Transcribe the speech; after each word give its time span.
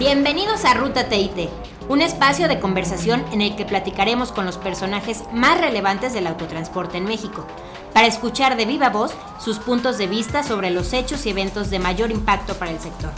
Bienvenidos 0.00 0.64
a 0.64 0.72
Ruta 0.72 1.10
TIT, 1.10 1.50
un 1.90 2.00
espacio 2.00 2.48
de 2.48 2.58
conversación 2.58 3.22
en 3.32 3.42
el 3.42 3.54
que 3.54 3.66
platicaremos 3.66 4.32
con 4.32 4.46
los 4.46 4.56
personajes 4.56 5.24
más 5.30 5.60
relevantes 5.60 6.14
del 6.14 6.26
autotransporte 6.26 6.96
en 6.96 7.04
México, 7.04 7.46
para 7.92 8.06
escuchar 8.06 8.56
de 8.56 8.64
viva 8.64 8.88
voz 8.88 9.12
sus 9.44 9.58
puntos 9.58 9.98
de 9.98 10.06
vista 10.06 10.42
sobre 10.42 10.70
los 10.70 10.94
hechos 10.94 11.26
y 11.26 11.28
eventos 11.28 11.68
de 11.68 11.80
mayor 11.80 12.10
impacto 12.10 12.54
para 12.54 12.70
el 12.70 12.80
sector. 12.80 13.10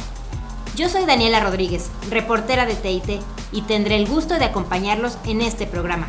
Yo 0.74 0.88
soy 0.88 1.04
Daniela 1.04 1.38
Rodríguez, 1.38 1.88
reportera 2.10 2.66
de 2.66 2.74
TIT, 2.74 3.22
y 3.52 3.62
tendré 3.62 3.94
el 3.94 4.08
gusto 4.08 4.40
de 4.40 4.46
acompañarlos 4.46 5.18
en 5.24 5.40
este 5.40 5.68
programa. 5.68 6.08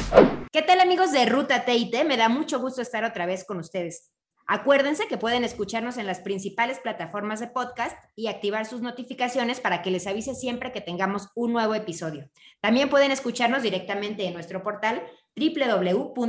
¿Qué 0.52 0.64
tal 0.64 0.80
amigos 0.80 1.12
de 1.12 1.28
Ruta 1.28 1.66
TIT? 1.66 2.04
Me 2.04 2.18
da 2.18 2.30
mucho 2.30 2.60
gusto 2.60 2.82
estar 2.82 3.04
otra 3.04 3.28
vez 3.28 3.46
con 3.46 3.60
ustedes. 3.60 4.10
Acuérdense 4.46 5.08
que 5.08 5.18
pueden 5.18 5.44
escucharnos 5.44 5.98
en 5.98 6.06
las 6.06 6.20
principales 6.20 6.80
plataformas 6.80 7.40
de 7.40 7.48
podcast 7.48 7.98
y 8.16 8.28
activar 8.28 8.66
sus 8.66 8.82
notificaciones 8.82 9.60
para 9.60 9.82
que 9.82 9.92
les 9.92 10.06
avise 10.06 10.36
siempre 10.36 10.72
que 10.72 10.82
tengamos 10.82 11.30
un 11.36 11.54
nuevo 11.54 11.76
episodio. 11.76 12.30
También 12.60 12.90
pueden 12.90 13.12
escucharnos 13.12 13.64
directamente 13.64 14.26
en 14.26 14.34
nuestro 14.34 14.62
portal 14.62 15.04
www.tit.com.mx. 15.36 16.24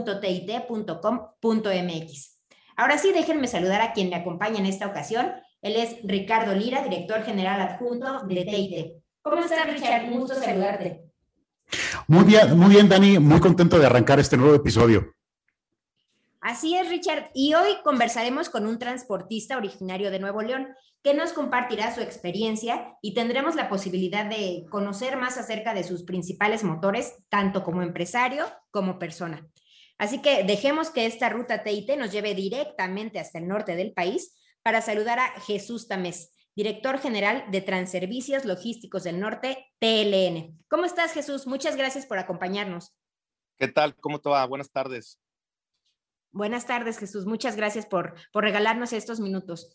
Ahora 2.77 2.99
sí, 2.99 3.13
déjenme 3.13 3.47
saludar 3.49 3.83
a 3.83 3.93
quien 3.93 4.11
me 4.11 4.17
acompaña 4.17 4.59
en 4.59 4.67
esta 4.67 4.87
ocasión. 4.87 5.33
Él 5.63 5.77
es 5.77 5.97
Ricardo 6.05 6.55
Lira, 6.55 6.83
director 6.83 7.23
general 7.23 7.61
adjunto 7.61 8.23
de 8.27 8.45
TIT. 8.45 9.03
¿Cómo 9.23 9.43
estás, 9.43 9.67
Richard? 9.73 10.05
Un 10.05 10.21
gusto 10.21 10.35
saludarte. 10.35 11.05
Muy 12.07 12.25
bien, 12.25 12.59
muy 12.59 12.71
bien, 12.71 12.89
Dani. 12.89 13.19
Muy 13.19 13.41
contento 13.41 13.79
de 13.79 13.87
arrancar 13.87 14.21
este 14.21 14.37
nuevo 14.37 14.55
episodio. 14.55 15.15
Así 16.45 16.77
es, 16.77 16.91
Richard. 16.91 17.31
Y 17.33 17.55
hoy 17.55 17.79
conversaremos 17.83 18.51
con 18.51 18.67
un 18.67 18.79
transportista 18.79 19.57
originario 19.57 20.11
de 20.11 20.19
Nuevo 20.19 20.43
León 20.43 20.75
que 21.03 21.15
nos 21.15 21.33
compartirá 21.33 21.95
su 21.95 22.03
experiencia 22.03 22.99
y 23.01 23.15
tendremos 23.15 23.55
la 23.55 23.71
posibilidad 23.71 24.27
de 24.27 24.67
conocer 24.71 25.17
más 25.17 25.39
acerca 25.39 25.73
de 25.73 25.85
sus 25.85 26.03
principales 26.03 26.63
motores, 26.63 27.15
tanto 27.31 27.65
como 27.65 27.81
empresario 27.81 28.45
como 28.71 28.99
persona. 28.99 29.49
Así 29.97 30.21
que 30.21 30.45
dejemos 30.45 30.91
que 30.91 31.07
esta 31.07 31.31
ruta 31.31 31.63
TIT 31.63 31.97
nos 31.97 32.13
lleve 32.13 32.35
directamente 32.35 33.19
hasta 33.19 33.39
el 33.39 33.49
norte 33.49 33.75
del 33.75 33.95
país 33.95 34.39
para 34.63 34.83
saludar 34.83 35.21
a 35.21 35.41
Jesús 35.41 35.89
Tamés, 35.89 36.31
director 36.55 36.99
general 36.99 37.47
de 37.51 37.63
Transervicios 37.63 38.45
Logísticos 38.45 39.05
del 39.05 39.19
Norte, 39.19 39.67
TLN. 39.79 40.63
¿Cómo 40.69 40.85
estás, 40.85 41.15
Jesús? 41.15 41.47
Muchas 41.47 41.77
gracias 41.77 42.05
por 42.05 42.19
acompañarnos. 42.19 42.95
¿Qué 43.57 43.69
tal? 43.69 43.97
¿Cómo 43.97 44.21
te 44.21 44.29
va? 44.29 44.45
Buenas 44.45 44.71
tardes. 44.71 45.19
Buenas 46.35 46.67
tardes, 46.67 46.99
Jesús. 46.99 47.27
Muchas 47.27 47.55
gracias 47.55 47.87
por, 47.87 48.17
por 48.33 48.43
regalarnos 48.43 48.93
estos 48.93 49.21
minutos. 49.21 49.71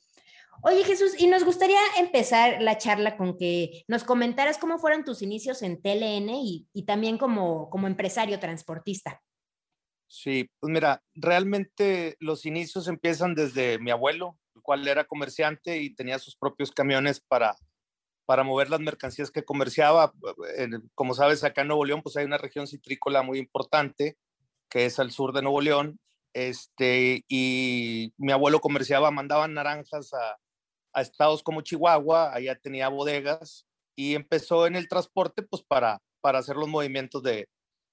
Oye, 0.62 0.84
Jesús, 0.84 1.16
y 1.18 1.28
nos 1.28 1.46
gustaría 1.46 1.80
empezar 1.98 2.62
la 2.62 2.78
charla 2.78 3.16
con 3.16 3.38
que 3.38 3.86
nos 3.88 4.04
comentaras 4.04 4.58
cómo 4.58 4.78
fueron 4.78 5.06
tus 5.06 5.22
inicios 5.22 5.62
en 5.62 5.82
TLN 5.82 6.30
y, 6.30 6.68
y 6.74 6.84
también 6.84 7.18
como, 7.18 7.70
como 7.70 7.88
empresario 7.88 8.42
transportista. 8.42 9.22
Sí, 10.08 10.50
pues 10.60 10.70
mira, 10.70 11.02
realmente 11.14 12.18
los 12.20 12.46
inicios 12.46 12.90
empiezan 12.90 13.36
desde 13.36 13.80
mi 13.80 13.92
abuelo, 13.92 14.38
el 14.54 14.62
cual 14.62 14.86
era 14.86 15.06
comerciante 15.06 15.78
y 15.78 15.96
tenía 15.96 16.20
sus 16.20 16.36
propios 16.36 16.74
camiones 16.74 17.22
para, 17.22 17.56
para 18.26 18.44
mover 18.44 18.70
las 18.70 18.82
mercancías 18.82 19.32
que 19.32 19.46
comerciaba. 19.46 20.12
Como 20.94 21.14
sabes, 21.14 21.46
acá 21.46 21.62
en 21.62 21.70
Nuevo 21.70 21.86
León, 21.86 22.02
pues 22.02 22.18
hay 22.18 22.26
una 22.26 22.38
región 22.38 22.68
citrícola 22.68 23.22
muy 23.22 23.40
importante, 23.40 24.18
que 24.70 24.86
es 24.86 25.00
al 25.00 25.12
sur 25.12 25.32
de 25.32 25.42
Nuevo 25.42 25.62
León, 25.62 26.02
este, 26.34 27.24
y 27.28 28.14
mi 28.18 28.32
abuelo 28.32 28.60
comerciaba, 28.60 29.12
mandaban 29.12 29.54
naranjas 29.54 30.14
a, 30.14 30.38
a 30.94 31.02
estados 31.02 31.44
como 31.44 31.62
Chihuahua, 31.62 32.34
allá 32.34 32.56
tenía 32.56 32.90
bodegas 32.90 33.66
y 33.96 34.16
empezó 34.16 34.68
en 34.68 34.76
el 34.76 34.88
transporte 34.88 35.44
pues 35.44 35.64
para, 35.64 36.02
para 36.22 36.40
hacer 36.40 36.56
los 36.56 36.68
movimientos 36.68 37.22
de, 37.24 37.50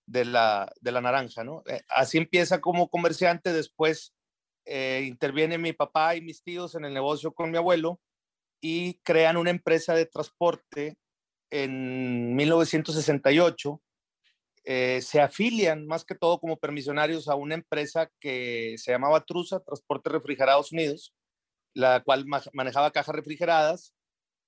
de, 0.07 0.25
la, 0.25 0.73
de 0.81 0.93
la 0.93 1.01
naranja, 1.01 1.45
¿no? 1.45 1.63
Eh, 1.67 1.83
así 1.89 2.19
empieza 2.19 2.61
como 2.61 2.89
comerciante, 2.89 3.53
después 3.53 4.15
eh, 4.65 5.05
interviene 5.07 5.59
mi 5.59 5.73
papá 5.73 6.17
y 6.17 6.21
mis 6.21 6.43
tíos 6.43 6.75
en 6.75 6.85
el 6.85 6.95
negocio 6.95 7.33
con 7.33 7.51
mi 7.51 7.59
abuelo 7.59 8.01
y 8.61 8.95
crean 9.03 9.37
una 9.37 9.51
empresa 9.51 9.95
de 9.95 10.07
transporte 10.07 10.97
en 11.51 12.35
1968 12.35 13.81
eh, 14.69 15.01
se 15.01 15.21
afilian 15.21 15.87
más 15.87 16.05
que 16.05 16.17
todo 16.17 16.41
como 16.41 16.57
permisionarios 16.57 17.29
a 17.29 17.37
una 17.37 17.55
empresa 17.55 18.11
que 18.19 18.75
se 18.79 18.91
llamaba 18.91 19.25
Trusa, 19.25 19.61
Transporte 19.61 20.11
Refrigerados 20.11 20.73
Unidos, 20.73 21.15
la 21.73 22.03
cual 22.03 22.27
manejaba 22.53 22.91
cajas 22.91 23.15
refrigeradas. 23.15 23.95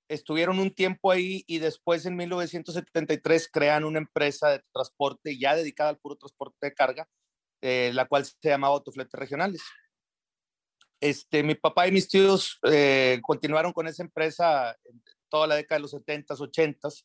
Estuvieron 0.09 0.59
un 0.59 0.75
tiempo 0.75 1.13
ahí 1.13 1.45
y 1.47 1.59
después 1.59 2.05
en 2.05 2.17
1973 2.17 3.49
crean 3.53 3.85
una 3.85 4.01
empresa 4.01 4.51
de 4.51 4.63
transporte 4.73 5.39
ya 5.39 5.55
dedicada 5.55 5.91
al 5.91 5.99
puro 5.99 6.17
transporte 6.17 6.67
de 6.67 6.75
carga, 6.75 7.09
eh, 7.63 7.93
la 7.95 8.07
cual 8.07 8.25
se 8.25 8.35
llamaba 8.43 8.75
Autofletes 8.75 9.21
Regionales. 9.21 9.63
Este, 11.01 11.45
mi 11.45 11.55
papá 11.55 11.87
y 11.87 11.93
mis 11.93 12.09
tíos 12.09 12.59
eh, 12.65 13.21
continuaron 13.23 13.73
con 13.73 13.87
esa 13.87 14.03
empresa 14.03 14.77
toda 15.29 15.47
la 15.47 15.55
década 15.55 15.79
de 15.79 15.83
los 15.83 15.95
70s, 15.95 16.41
80s 16.41 17.05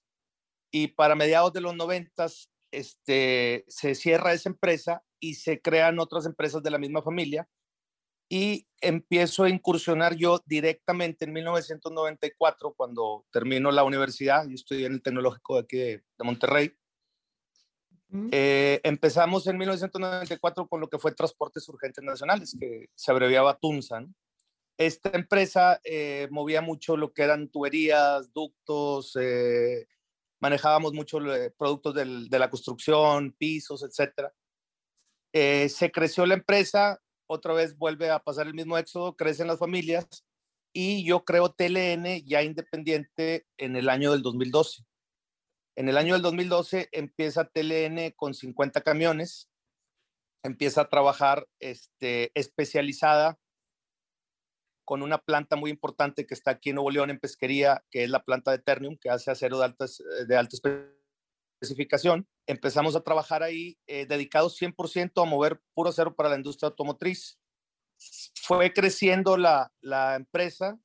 y 0.71 0.87
para 0.87 1.13
mediados 1.13 1.53
de 1.53 1.61
los 1.61 1.75
90s 1.75 2.49
este, 2.73 3.65
se 3.67 3.95
cierra 3.95 4.33
esa 4.33 4.49
empresa 4.49 5.03
y 5.19 5.35
se 5.35 5.61
crean 5.61 5.99
otras 5.99 6.25
empresas 6.25 6.61
de 6.63 6.71
la 6.71 6.77
misma 6.77 7.01
familia 7.01 7.47
y 8.29 8.67
empiezo 8.81 9.43
a 9.43 9.49
incursionar 9.49 10.15
yo 10.15 10.41
directamente 10.45 11.25
en 11.25 11.33
1994 11.33 12.73
cuando 12.75 13.25
termino 13.31 13.71
la 13.71 13.83
universidad, 13.83 14.47
yo 14.47 14.55
estudié 14.55 14.87
en 14.87 14.93
el 14.93 15.01
tecnológico 15.03 15.55
de 15.55 15.61
aquí 15.61 15.77
de, 15.77 16.03
Monterrey. 16.23 16.73
Eh, 18.31 18.79
empezamos 18.83 19.45
en 19.47 19.57
1994 19.57 20.67
con 20.67 20.81
lo 20.81 20.87
que 20.87 20.99
fue 20.99 21.13
Transportes 21.13 21.67
Urgentes 21.69 22.03
Nacionales, 22.03 22.55
que 22.59 22.89
se 22.95 23.11
abreviaba 23.11 23.57
TUNSA. 23.57 24.05
Esta 24.77 25.11
empresa 25.13 25.79
eh, 25.83 26.27
movía 26.31 26.61
mucho 26.61 26.97
lo 26.97 27.13
que 27.13 27.23
eran 27.23 27.49
tuberías, 27.49 28.33
ductos, 28.33 29.15
eh, 29.19 29.87
manejábamos 30.43 30.91
mucho 30.91 31.19
eh, 31.33 31.51
productos 31.57 31.95
de 31.95 32.37
la 32.37 32.49
construcción, 32.49 33.31
pisos, 33.31 33.81
etc. 33.81 34.29
Eh, 35.31 35.69
se 35.69 35.89
creció 35.89 36.25
la 36.25 36.33
empresa, 36.33 36.99
otra 37.27 37.53
vez 37.53 37.77
vuelve 37.77 38.09
a 38.09 38.19
pasar 38.19 38.47
el 38.47 38.53
mismo 38.53 38.77
éxodo, 38.77 39.15
crecen 39.15 39.47
las 39.47 39.57
familias 39.57 40.25
y 40.73 41.05
yo 41.05 41.23
creo 41.23 41.53
TLN 41.53 42.25
ya 42.25 42.43
independiente 42.43 43.47
en 43.57 43.77
el 43.77 43.87
año 43.87 44.11
del 44.11 44.21
2012. 44.21 44.83
En 45.77 45.87
el 45.87 45.95
año 45.95 46.13
del 46.13 46.23
2012 46.23 46.89
empieza 46.91 47.47
TLN 47.47 48.11
con 48.13 48.33
50 48.33 48.81
camiones, 48.81 49.49
empieza 50.43 50.81
a 50.81 50.89
trabajar 50.89 51.47
este, 51.61 52.37
especializada 52.37 53.39
con 54.85 55.01
una 55.01 55.17
planta 55.17 55.55
muy 55.55 55.71
importante 55.71 56.25
que 56.25 56.33
está 56.33 56.51
aquí 56.51 56.69
en 56.69 56.75
Nuevo 56.75 56.91
León 56.91 57.09
en 57.09 57.19
pesquería, 57.19 57.83
que 57.89 58.03
es 58.03 58.09
la 58.09 58.23
planta 58.23 58.51
de 58.51 58.59
Ternium, 58.59 58.97
que 58.97 59.09
hace 59.09 59.31
acero 59.31 59.59
de, 59.59 59.65
altas, 59.65 59.99
eh, 59.99 60.25
de 60.25 60.35
alta 60.35 60.57
especificación. 61.61 62.27
Empezamos 62.47 62.95
a 62.95 63.01
trabajar 63.01 63.43
ahí 63.43 63.77
eh, 63.87 64.05
dedicados 64.05 64.59
100% 64.61 65.21
a 65.21 65.25
mover 65.25 65.61
puro 65.73 65.89
acero 65.89 66.15
para 66.15 66.29
la 66.29 66.35
industria 66.35 66.69
automotriz. 66.69 67.39
Fue 68.35 68.73
creciendo 68.73 69.37
la, 69.37 69.71
la 69.81 70.15
empresa 70.15 70.77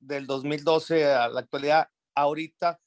del 0.00 0.26
2012 0.26 1.06
a 1.06 1.28
la 1.28 1.40
actualidad. 1.40 1.88
Ahorita 2.14 2.80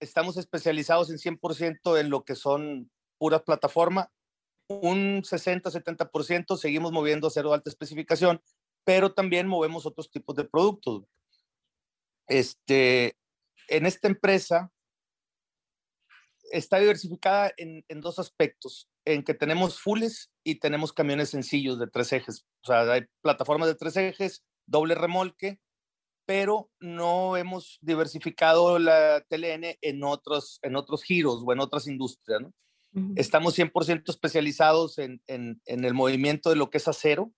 estamos 0.00 0.36
especializados 0.36 1.10
en 1.10 1.18
100% 1.18 2.00
en 2.00 2.10
lo 2.10 2.24
que 2.24 2.34
son 2.34 2.90
puras 3.18 3.42
plataformas. 3.42 4.08
Un 4.68 5.22
60-70% 5.22 6.56
seguimos 6.56 6.92
moviendo 6.92 7.28
acero 7.28 7.50
de 7.50 7.56
alta 7.56 7.70
especificación, 7.70 8.42
pero 8.88 9.12
también 9.12 9.46
movemos 9.46 9.84
otros 9.84 10.10
tipos 10.10 10.34
de 10.34 10.44
productos. 10.44 11.04
Este, 12.26 13.18
en 13.68 13.84
esta 13.84 14.08
empresa 14.08 14.72
está 16.50 16.78
diversificada 16.78 17.52
en, 17.58 17.84
en, 17.88 18.00
dos 18.00 18.18
aspectos, 18.18 18.88
en 19.04 19.24
que 19.24 19.34
tenemos 19.34 19.78
fulles 19.78 20.30
y 20.42 20.54
tenemos 20.54 20.94
camiones 20.94 21.28
sencillos 21.28 21.78
de 21.78 21.86
tres 21.86 22.14
ejes. 22.14 22.46
O 22.62 22.66
sea, 22.66 22.90
hay 22.90 23.02
plataformas 23.20 23.68
de 23.68 23.74
tres 23.74 23.94
ejes, 23.98 24.42
doble 24.64 24.94
remolque, 24.94 25.60
pero 26.24 26.70
no 26.80 27.36
hemos 27.36 27.76
diversificado 27.82 28.78
la 28.78 29.22
TLN 29.28 29.76
en 29.82 30.02
otros, 30.02 30.60
en 30.62 30.76
otros 30.76 31.02
giros 31.02 31.42
o 31.44 31.52
en 31.52 31.60
otras 31.60 31.88
industrias. 31.88 32.40
¿no? 32.40 32.54
Estamos 33.16 33.58
100% 33.58 34.08
especializados 34.08 34.96
en, 34.96 35.20
en, 35.26 35.60
en, 35.66 35.84
el 35.84 35.92
movimiento 35.92 36.48
de 36.48 36.56
lo 36.56 36.70
que 36.70 36.78
es 36.78 36.88
acero, 36.88 37.34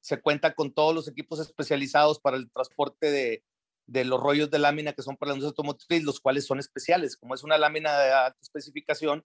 se 0.00 0.20
cuenta 0.20 0.54
con 0.54 0.72
todos 0.72 0.94
los 0.94 1.08
equipos 1.08 1.40
especializados 1.40 2.20
para 2.20 2.36
el 2.36 2.50
transporte 2.50 3.10
de, 3.10 3.44
de 3.86 4.04
los 4.04 4.20
rollos 4.20 4.50
de 4.50 4.58
lámina 4.58 4.92
que 4.92 5.02
son 5.02 5.16
para 5.16 5.30
la 5.30 5.36
industria 5.36 5.50
automotriz, 5.50 6.02
los 6.02 6.20
cuales 6.20 6.46
son 6.46 6.58
especiales. 6.58 7.16
Como 7.16 7.34
es 7.34 7.42
una 7.42 7.58
lámina 7.58 7.98
de 7.98 8.12
alta 8.12 8.38
especificación, 8.40 9.24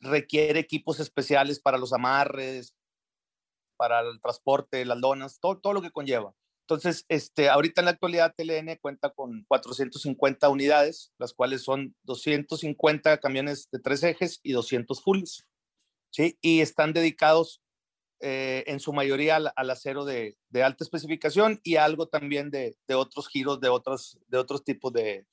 requiere 0.00 0.60
equipos 0.60 1.00
especiales 1.00 1.60
para 1.60 1.78
los 1.78 1.92
amarres, 1.92 2.74
para 3.76 4.00
el 4.00 4.20
transporte, 4.20 4.84
las 4.84 4.98
lonas, 4.98 5.38
todo, 5.40 5.58
todo 5.58 5.72
lo 5.72 5.82
que 5.82 5.90
conlleva. 5.90 6.34
Entonces, 6.62 7.06
este, 7.08 7.48
ahorita 7.48 7.80
en 7.80 7.86
la 7.86 7.92
actualidad 7.92 8.34
TLN 8.36 8.76
cuenta 8.82 9.10
con 9.10 9.44
450 9.48 10.48
unidades, 10.50 11.12
las 11.18 11.32
cuales 11.32 11.62
son 11.62 11.96
250 12.02 13.18
camiones 13.20 13.70
de 13.72 13.78
tres 13.78 14.02
ejes 14.02 14.40
y 14.42 14.52
200 14.52 15.02
fulls, 15.02 15.46
¿sí? 16.10 16.36
Y 16.42 16.60
están 16.60 16.92
dedicados 16.92 17.62
eh, 18.20 18.64
en 18.66 18.80
su 18.80 18.92
mayoría 18.92 19.36
al, 19.36 19.70
acero 19.70 20.04
de, 20.04 20.36
alta 20.54 20.82
especificación 20.82 21.60
y 21.62 21.76
algo 21.76 22.08
también 22.08 22.50
de, 22.50 22.76
otros 22.94 23.28
giros 23.28 23.60
de, 23.60 23.68
otros, 23.68 24.18
de 24.28 24.38
otros 24.38 24.64
tipos 24.64 24.92
de, 24.92 25.26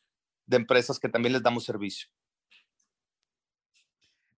empresas 0.50 1.00
que 1.00 1.10
también 1.10 1.34
les 1.34 1.44
damos 1.44 1.64
servicio. 1.64 2.08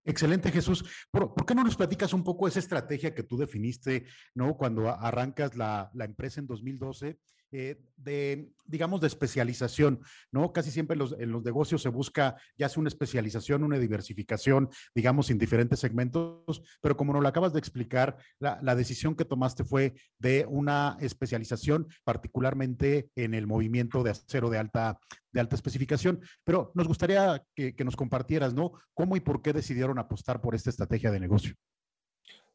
Excelente, 0.06 0.52
Jesús. 0.52 0.86
¿Por, 1.12 1.46
qué 1.46 1.54
no 1.54 1.66
nos 1.66 1.76
platicas 1.76 2.14
un 2.14 2.24
poco 2.24 2.48
esa 2.48 2.60
estrategia 2.60 3.14
que 3.14 3.24
tú 3.24 3.38
definiste, 3.38 4.06
¿no? 4.34 4.56
Cuando 4.56 4.90
arrancas 4.90 5.58
la, 5.58 5.92
la 5.94 6.06
empresa 6.06 6.40
en 6.40 6.48
2012 6.48 7.20
eh, 7.52 7.82
de, 7.96 8.52
digamos, 8.66 9.00
de 9.00 9.08
especialización, 9.08 10.02
¿no? 10.32 10.52
Casi 10.52 10.70
siempre 10.70 10.98
los, 10.98 11.16
en 11.18 11.32
los, 11.32 11.44
negocios 11.44 11.82
se 11.82 11.90
busca 11.90 12.36
ya 12.58 12.68
sea 12.68 12.82
una 12.82 12.90
especialización, 12.90 13.64
una 13.64 13.80
diversificación, 13.80 14.70
digamos, 14.94 15.30
en 15.30 15.38
diferentes 15.38 15.80
segmentos, 15.80 16.62
pero 16.82 16.98
como 16.98 17.14
nos 17.14 17.22
lo 17.22 17.30
acabas 17.30 17.54
de 17.54 17.60
explicar, 17.60 18.18
la, 18.40 18.60
la 18.62 18.76
decisión 18.76 19.16
que 19.16 19.24
tomaste 19.26 19.64
fue 19.64 19.94
de 20.20 20.46
una 20.50 20.98
especialización, 21.00 21.88
particularmente 22.04 23.10
en 23.16 23.34
el 23.34 23.48
movimiento 23.48 24.04
de 24.04 24.12
acero 24.12 24.50
de 24.50 24.58
alta, 24.58 25.00
de 25.32 25.40
alta 25.40 25.56
especificación. 25.56 26.22
Pero 26.44 26.72
nos 26.76 26.88
gustaría 26.88 27.44
que, 27.56 27.76
que 27.76 27.86
nos 27.86 27.96
compartieras, 27.96 28.54
¿no? 28.54 28.74
¿Cómo 28.94 29.16
y 29.16 29.22
por 29.22 29.42
qué 29.42 29.54
decidieron 29.54 30.00
apostar 30.00 30.42
por 30.42 30.54
esta 30.54 30.70
estrategia 30.70 31.12
de 31.12 31.20
negocio? 31.22 31.56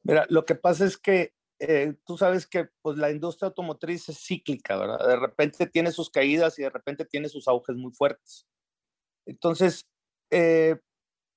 Mira, 0.02 0.26
lo 0.28 0.44
que 0.44 0.54
pasa 0.54 0.84
es 0.84 0.98
que 0.98 1.32
eh, 1.64 1.94
tú 2.04 2.18
sabes 2.18 2.44
que 2.48 2.68
pues, 2.82 2.98
la 2.98 3.12
industria 3.12 3.46
automotriz 3.46 4.08
es 4.08 4.18
cíclica, 4.18 4.76
¿verdad? 4.76 5.06
De 5.06 5.14
repente 5.14 5.68
tiene 5.68 5.92
sus 5.92 6.10
caídas 6.10 6.58
y 6.58 6.62
de 6.62 6.70
repente 6.70 7.04
tiene 7.04 7.28
sus 7.28 7.46
auges 7.46 7.76
muy 7.76 7.92
fuertes. 7.92 8.48
Entonces, 9.26 9.86
eh, 10.32 10.80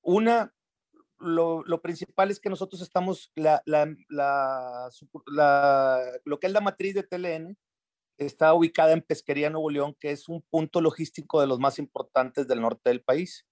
una, 0.01 0.51
lo, 1.19 1.63
lo, 1.65 1.79
principal 1.83 2.31
es 2.31 2.39
que 2.39 2.49
nosotros 2.49 2.81
estamos, 2.81 3.31
la, 3.35 3.61
la, 3.65 3.95
la, 4.09 4.89
lo 6.23 6.39
que 6.39 6.47
es 6.47 6.53
la 6.53 6.61
matriz 6.61 6.95
de 6.95 7.03
TLN 7.03 7.55
está 8.17 8.55
ubicada 8.55 8.93
en 8.93 9.03
Pesquería, 9.03 9.51
Nuevo 9.51 9.69
León, 9.69 9.95
que 9.99 10.09
es 10.09 10.27
un 10.27 10.41
punto 10.49 10.81
logístico 10.81 11.39
de 11.39 11.45
los 11.45 11.59
más 11.59 11.77
importantes 11.77 12.47
del 12.47 12.61
norte 12.61 12.89
del 12.89 13.03
país. 13.03 13.45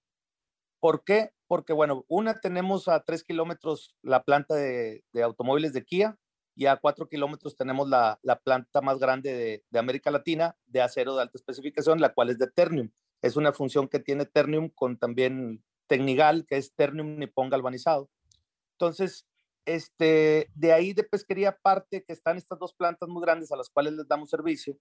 ¿Por 0.80 1.04
qué? 1.04 1.30
Porque, 1.46 1.72
bueno, 1.72 2.04
una, 2.08 2.40
tenemos 2.40 2.88
a 2.88 3.04
tres 3.04 3.22
kilómetros 3.22 3.94
la 4.02 4.24
planta 4.24 4.56
de, 4.56 5.04
de 5.12 5.22
automóviles 5.22 5.72
de 5.72 5.84
Kia, 5.84 6.18
y 6.56 6.66
a 6.66 6.76
cuatro 6.76 7.08
kilómetros 7.08 7.56
tenemos 7.56 7.88
la, 7.88 8.18
la, 8.22 8.38
planta 8.38 8.80
más 8.80 8.98
grande 8.98 9.34
de, 9.34 9.64
de, 9.68 9.78
América 9.78 10.10
Latina 10.10 10.56
de 10.66 10.82
acero 10.82 11.16
de 11.16 11.22
alta 11.22 11.36
especificación, 11.36 12.00
la 12.00 12.14
cual 12.14 12.30
es 12.30 12.38
de 12.38 12.46
Ternium. 12.48 12.90
Es 13.22 13.36
una 13.36 13.52
función 13.52 13.88
que 13.88 13.98
tiene 13.98 14.26
Ternium 14.26 14.68
con 14.68 14.98
también 14.98 15.64
Tecnigal, 15.86 16.46
que 16.46 16.56
es 16.56 16.74
Ternium 16.74 17.18
Nippon 17.18 17.50
galvanizado. 17.50 18.08
Entonces, 18.72 19.26
este, 19.64 20.50
de 20.54 20.72
ahí 20.72 20.92
de 20.92 21.04
pesquería 21.04 21.56
parte 21.56 22.04
que 22.04 22.12
están 22.12 22.36
estas 22.36 22.58
dos 22.58 22.74
plantas 22.74 23.08
muy 23.08 23.22
grandes 23.22 23.50
a 23.50 23.56
las 23.56 23.70
cuales 23.70 23.94
les 23.94 24.06
damos 24.06 24.30
servicio. 24.30 24.76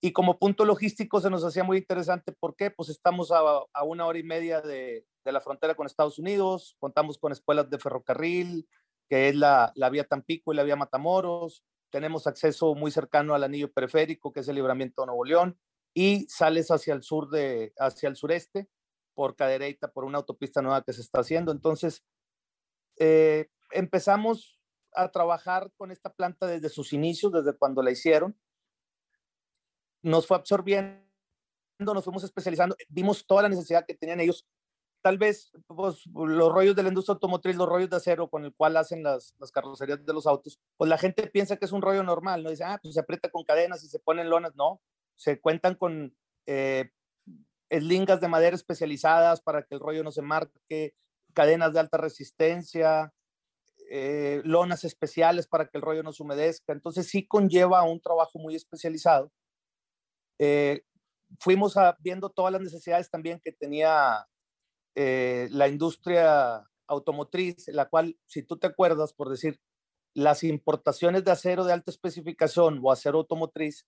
Y 0.00 0.12
como 0.12 0.38
punto 0.38 0.64
logístico 0.64 1.20
se 1.20 1.28
nos 1.28 1.44
hacía 1.44 1.64
muy 1.64 1.78
interesante. 1.78 2.32
¿Por 2.32 2.54
qué? 2.54 2.70
Pues 2.70 2.88
estamos 2.88 3.32
a, 3.32 3.40
a 3.72 3.82
una 3.82 4.06
hora 4.06 4.18
y 4.18 4.22
media 4.22 4.60
de, 4.60 5.04
de 5.24 5.32
la 5.32 5.40
frontera 5.40 5.74
con 5.74 5.86
Estados 5.86 6.18
Unidos, 6.18 6.76
contamos 6.78 7.18
con 7.18 7.32
escuelas 7.32 7.68
de 7.68 7.78
ferrocarril, 7.78 8.68
que 9.08 9.28
es 9.28 9.36
la, 9.36 9.72
la 9.74 9.90
vía 9.90 10.04
Tampico 10.04 10.52
y 10.52 10.56
la 10.56 10.62
vía 10.62 10.76
Matamoros. 10.76 11.64
Tenemos 11.90 12.26
acceso 12.26 12.74
muy 12.74 12.90
cercano 12.90 13.34
al 13.34 13.44
anillo 13.44 13.72
periférico, 13.72 14.32
que 14.32 14.40
es 14.40 14.48
el 14.48 14.56
libramiento 14.56 15.02
de 15.02 15.06
Nuevo 15.06 15.24
León, 15.24 15.58
y 15.94 16.26
sales 16.28 16.70
hacia 16.70 16.94
el 16.94 17.02
sur 17.02 17.30
de, 17.30 17.72
hacia 17.78 18.08
el 18.08 18.16
sureste 18.16 18.68
por 19.14 19.34
Cadereyta, 19.34 19.90
por 19.90 20.04
una 20.04 20.18
autopista 20.18 20.62
nueva 20.62 20.82
que 20.82 20.92
se 20.92 21.00
está 21.00 21.20
haciendo. 21.20 21.50
Entonces, 21.50 22.04
eh, 22.98 23.48
empezamos 23.72 24.60
a 24.94 25.10
trabajar 25.10 25.72
con 25.76 25.90
esta 25.90 26.12
planta 26.12 26.46
desde 26.46 26.68
sus 26.68 26.92
inicios, 26.92 27.32
desde 27.32 27.56
cuando 27.56 27.82
la 27.82 27.90
hicieron. 27.90 28.38
Nos 30.02 30.26
fue 30.26 30.36
absorbiendo, 30.36 31.02
nos 31.78 32.04
fuimos 32.04 32.22
especializando, 32.24 32.76
vimos 32.88 33.26
toda 33.26 33.42
la 33.42 33.48
necesidad 33.48 33.84
que 33.86 33.94
tenían 33.94 34.20
ellos 34.20 34.46
tal 35.08 35.16
vez 35.16 35.50
pues, 35.68 36.04
los 36.12 36.52
rollos 36.52 36.76
de 36.76 36.82
la 36.82 36.90
industria 36.90 37.14
automotriz, 37.14 37.56
los 37.56 37.66
rollos 37.66 37.88
de 37.88 37.96
acero 37.96 38.28
con 38.28 38.44
el 38.44 38.52
cual 38.52 38.76
hacen 38.76 39.02
las, 39.02 39.34
las, 39.38 39.50
carrocerías 39.50 40.04
de 40.04 40.12
los 40.12 40.26
autos, 40.26 40.60
pues 40.76 40.90
la 40.90 40.98
gente 40.98 41.26
piensa 41.28 41.56
que 41.56 41.64
es 41.64 41.72
un 41.72 41.80
rollo 41.80 42.02
normal, 42.02 42.42
¿no? 42.42 42.50
Dice, 42.50 42.64
ah, 42.64 42.78
pues 42.82 42.92
se 42.92 43.00
aprieta 43.00 43.30
con 43.30 43.42
cadenas 43.42 43.82
y 43.84 43.88
se 43.88 44.00
ponen 44.00 44.28
lonas. 44.28 44.54
No, 44.54 44.82
se 45.16 45.40
cuentan 45.40 45.76
con 45.76 46.14
eh, 46.44 46.90
eslingas 47.70 48.20
de 48.20 48.28
madera 48.28 48.54
especializadas 48.54 49.40
para 49.40 49.62
que 49.62 49.76
el 49.76 49.80
rollo 49.80 50.04
no 50.04 50.12
se 50.12 50.20
marque, 50.20 50.92
cadenas 51.32 51.72
de 51.72 51.80
alta 51.80 51.96
resistencia, 51.96 53.10
eh, 53.88 54.42
lonas 54.44 54.84
especiales 54.84 55.46
para 55.46 55.68
que 55.68 55.78
el 55.78 55.82
rollo 55.82 56.02
no 56.02 56.12
se 56.12 56.22
humedezca. 56.22 56.74
Entonces 56.74 57.08
sí 57.08 57.26
conlleva 57.26 57.82
un 57.82 57.98
trabajo 57.98 58.38
muy 58.38 58.54
especializado. 58.54 59.32
Eh, 60.38 60.82
fuimos 61.40 61.78
a, 61.78 61.96
viendo 61.98 62.28
todas 62.28 62.52
las 62.52 62.60
necesidades 62.60 63.08
también 63.08 63.40
que 63.42 63.52
tenía 63.52 64.28
eh, 64.94 65.48
la 65.50 65.68
industria 65.68 66.68
automotriz, 66.86 67.68
la 67.68 67.88
cual, 67.88 68.18
si 68.26 68.42
tú 68.42 68.56
te 68.56 68.66
acuerdas, 68.66 69.12
por 69.12 69.28
decir, 69.28 69.60
las 70.14 70.42
importaciones 70.42 71.24
de 71.24 71.30
acero 71.30 71.64
de 71.64 71.72
alta 71.72 71.90
especificación 71.90 72.80
o 72.82 72.90
acero 72.90 73.18
automotriz 73.18 73.86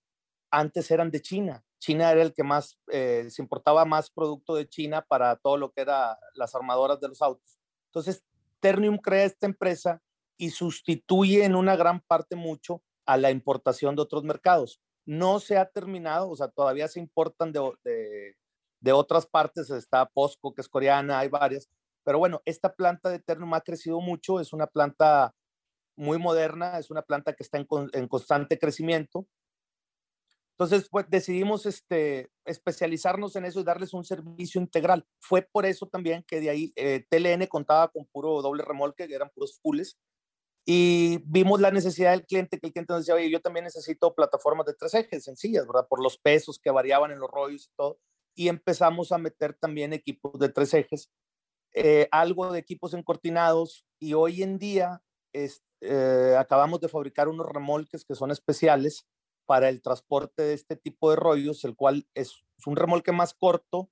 antes 0.51 0.91
eran 0.91 1.11
de 1.11 1.21
China. 1.21 1.63
China 1.79 2.11
era 2.11 2.21
el 2.21 2.33
que 2.33 2.43
más, 2.43 2.77
eh, 2.91 3.27
se 3.29 3.41
importaba 3.41 3.85
más 3.85 4.11
producto 4.11 4.55
de 4.55 4.67
China 4.67 5.01
para 5.01 5.35
todo 5.37 5.57
lo 5.57 5.71
que 5.71 5.81
era 5.81 6.17
las 6.35 6.53
armadoras 6.53 6.99
de 6.99 7.07
los 7.07 7.21
autos. 7.21 7.57
Entonces, 7.87 8.23
Ternium 8.59 8.97
crea 8.97 9.25
esta 9.25 9.47
empresa 9.47 10.01
y 10.37 10.51
sustituye 10.51 11.43
en 11.43 11.55
una 11.55 11.75
gran 11.75 12.01
parte 12.01 12.35
mucho 12.35 12.83
a 13.05 13.17
la 13.17 13.31
importación 13.31 13.95
de 13.95 14.03
otros 14.03 14.23
mercados. 14.23 14.79
No 15.05 15.39
se 15.39 15.57
ha 15.57 15.65
terminado, 15.65 16.29
o 16.29 16.35
sea, 16.35 16.49
todavía 16.49 16.87
se 16.87 16.99
importan 16.99 17.51
de, 17.51 17.59
de, 17.83 18.35
de 18.81 18.91
otras 18.91 19.25
partes 19.25 19.69
está 19.69 20.05
Posco, 20.07 20.53
que 20.53 20.61
es 20.61 20.67
coreana, 20.67 21.19
hay 21.19 21.29
varias. 21.29 21.69
Pero 22.03 22.17
bueno, 22.17 22.41
esta 22.45 22.73
planta 22.73 23.09
de 23.09 23.19
Ternum 23.19 23.53
ha 23.53 23.61
crecido 23.61 24.01
mucho, 24.01 24.39
es 24.39 24.53
una 24.53 24.67
planta 24.67 25.33
muy 25.95 26.17
moderna, 26.17 26.79
es 26.79 26.89
una 26.89 27.03
planta 27.03 27.33
que 27.33 27.43
está 27.43 27.59
en, 27.59 27.67
en 27.93 28.07
constante 28.07 28.57
crecimiento. 28.57 29.27
Entonces, 30.57 30.89
pues 30.89 31.05
decidimos 31.09 31.65
este, 31.65 32.29
especializarnos 32.45 33.35
en 33.35 33.45
eso 33.45 33.59
y 33.59 33.63
darles 33.63 33.93
un 33.93 34.03
servicio 34.03 34.59
integral. 34.59 35.05
Fue 35.19 35.41
por 35.43 35.65
eso 35.65 35.87
también 35.87 36.23
que 36.27 36.39
de 36.39 36.49
ahí 36.49 36.73
eh, 36.75 37.05
TLN 37.09 37.47
contaba 37.47 37.87
con 37.87 38.05
puro 38.07 38.41
doble 38.41 38.63
remolque, 38.63 39.07
que 39.07 39.15
eran 39.15 39.31
puros 39.33 39.59
fulls, 39.61 39.97
y 40.65 41.19
vimos 41.25 41.59
la 41.61 41.71
necesidad 41.71 42.11
del 42.11 42.25
cliente, 42.25 42.59
que 42.59 42.67
el 42.67 42.73
cliente 42.73 42.93
nos 42.93 43.01
decía, 43.01 43.15
oye, 43.15 43.31
yo 43.31 43.41
también 43.41 43.63
necesito 43.63 44.13
plataformas 44.13 44.67
de 44.67 44.75
tres 44.75 44.93
ejes 44.93 45.23
sencillas, 45.23 45.65
¿verdad? 45.65 45.87
Por 45.87 46.01
los 46.01 46.17
pesos 46.19 46.59
que 46.59 46.69
variaban 46.69 47.11
en 47.11 47.19
los 47.19 47.29
rollos 47.29 47.65
y 47.65 47.75
todo 47.75 47.99
y 48.35 48.47
empezamos 48.47 49.11
a 49.11 49.17
meter 49.17 49.53
también 49.53 49.93
equipos 49.93 50.39
de 50.39 50.49
tres 50.49 50.73
ejes, 50.73 51.11
eh, 51.73 52.07
algo 52.11 52.51
de 52.51 52.59
equipos 52.59 52.93
encortinados 52.93 53.85
y 53.99 54.13
hoy 54.13 54.43
en 54.43 54.57
día 54.57 55.01
eh, 55.33 56.35
acabamos 56.37 56.81
de 56.81 56.89
fabricar 56.89 57.27
unos 57.29 57.47
remolques 57.47 58.03
que 58.03 58.15
son 58.15 58.31
especiales 58.31 59.07
para 59.45 59.69
el 59.69 59.81
transporte 59.81 60.43
de 60.43 60.53
este 60.53 60.75
tipo 60.75 61.09
de 61.09 61.15
rollos, 61.15 61.63
el 61.63 61.75
cual 61.75 62.07
es, 62.13 62.43
un 62.65 62.75
remolque 62.75 63.11
más 63.11 63.33
corto, 63.33 63.89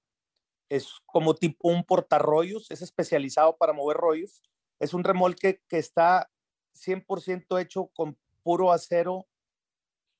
es 0.69 0.93
como 1.05 1.35
tipo 1.35 1.69
un 1.69 1.83
portarrollos, 1.83 2.69
es 2.69 2.81
especializado 2.81 3.57
para 3.57 3.73
mover 3.73 3.97
rollos, 3.97 4.43
es 4.79 4.93
un 4.93 5.03
remolque 5.03 5.61
que 5.67 5.77
está 5.77 6.29
100% 6.75 7.59
hecho 7.59 7.87
con 7.87 8.17
puro 8.43 8.71
acero 8.71 9.27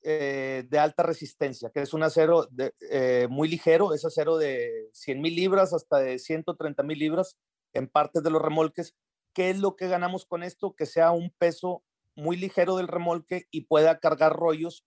eh, 0.01 0.65
de 0.70 0.79
alta 0.79 1.03
resistencia, 1.03 1.70
que 1.72 1.82
es 1.82 1.94
un 1.94 2.03
acero 2.03 2.48
eh, 2.89 3.27
muy 3.29 3.50
ligero, 3.50 3.94
es 3.94 4.06
acero 4.06 4.38
de 4.38 4.89
100 4.94 5.22
mil 5.22 5.36
libras 5.36 5.74
hasta 5.74 5.98
de 5.98 6.20
130 6.20 6.84
mil 6.84 6.98
libras 6.98 7.38
en 7.74 7.88
partes 7.88 8.24
de 8.24 8.29
los 8.32 8.41
remolques. 8.41 8.96
¿Qué 9.34 9.50
es 9.50 9.60
lo 9.60 9.75
que 9.75 9.88
ganamos 9.88 10.25
con 10.25 10.44
esto? 10.44 10.74
Que 10.75 10.86
sea 10.86 11.12
un 11.12 11.32
peso 11.38 11.84
muy 12.15 12.38
ligero 12.38 12.77
del 12.77 12.88
remolque 12.88 13.48
y 13.51 13.65
pueda 13.65 14.00
cargar 14.00 14.34
rollos 14.34 14.86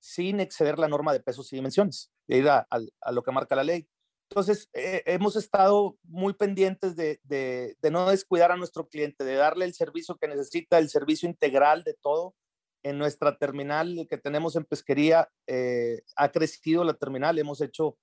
sin 0.00 0.40
exceder 0.40 0.78
la 0.78 0.88
norma 0.88 1.12
de 1.12 1.20
pesos 1.20 1.52
y 1.52 1.56
dimensiones, 1.56 2.12
de 2.26 2.38
ir 2.38 2.48
a, 2.48 2.66
lo 3.10 3.22
que 3.22 3.32
marca 3.32 3.56
la 3.56 3.64
ley. 3.64 3.88
Entonces, 4.28 4.68
eh, 4.72 5.02
hemos 5.06 5.34
estado 5.36 5.96
muy 6.02 6.34
pendientes 6.34 6.94
de, 6.96 7.76
no 7.90 8.10
descuidar 8.10 8.52
a 8.52 8.56
nuestro 8.56 8.88
cliente, 8.88 9.24
de 9.24 9.34
darle 9.34 9.64
el 9.64 9.74
servicio 9.74 10.16
que 10.16 10.28
necesita, 10.28 10.78
el 10.78 10.90
servicio 10.90 11.28
integral 11.28 11.84
de 11.84 11.94
todo, 11.94 12.34
en 12.84 12.98
nuestra 12.98 13.36
terminal 13.38 14.06
que 14.08 14.18
tenemos 14.18 14.54
en 14.56 14.64
pesquería, 14.64 15.28
eh, 15.46 16.02
ha 16.16 16.30
crecido 16.30 16.84
la 16.84 16.94
terminal, 16.94 17.38
hemos 17.38 17.60
hecho 17.60 17.98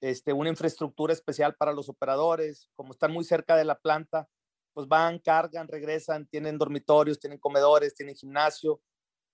este, 0.00 0.32
una 0.32 0.48
infraestructura 0.48 1.12
especial 1.12 1.56
para 1.56 1.72
los 1.72 1.88
operadores, 1.88 2.70
como 2.76 2.92
están 2.92 3.12
muy 3.12 3.24
cerca 3.24 3.56
de 3.56 3.64
la 3.64 3.78
planta, 3.78 4.28
pues 4.72 4.86
van, 4.86 5.18
cargan, 5.18 5.68
regresan, 5.68 6.26
tienen 6.28 6.58
dormitorios, 6.58 7.18
tienen 7.18 7.38
comedores, 7.38 7.94
tienen 7.94 8.14
gimnasio. 8.14 8.80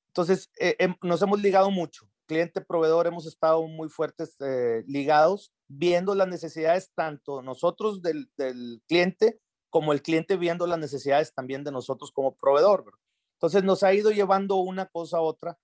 Entonces, 0.08 0.50
eh, 0.58 0.88
nos 1.02 1.20
hemos 1.20 1.40
ligado 1.40 1.70
mucho. 1.70 2.08
Cliente, 2.26 2.62
proveedor, 2.62 3.06
hemos 3.06 3.26
estado 3.26 3.68
muy 3.68 3.90
fuertes 3.90 4.34
eh, 4.40 4.82
ligados, 4.86 5.52
viendo 5.68 6.14
las 6.14 6.26
necesidades 6.26 6.90
tanto 6.94 7.42
nosotros 7.42 8.00
del, 8.02 8.30
del, 8.36 8.82
cliente 8.88 9.38
como 9.68 9.92
el 9.92 10.00
cliente 10.00 10.36
viendo 10.36 10.66
las 10.66 10.78
necesidades 10.78 11.34
también 11.34 11.62
de 11.62 11.70
nosotros 11.70 12.10
como 12.10 12.34
proveedor. 12.34 12.98
Entonces, 13.36 13.64
nos 13.64 13.82
ha 13.82 13.92
ido 13.94 14.10
llevando 14.10 14.56
una 14.56 14.86
cosa 14.86 15.18
a 15.18 15.22
otra. 15.22 15.58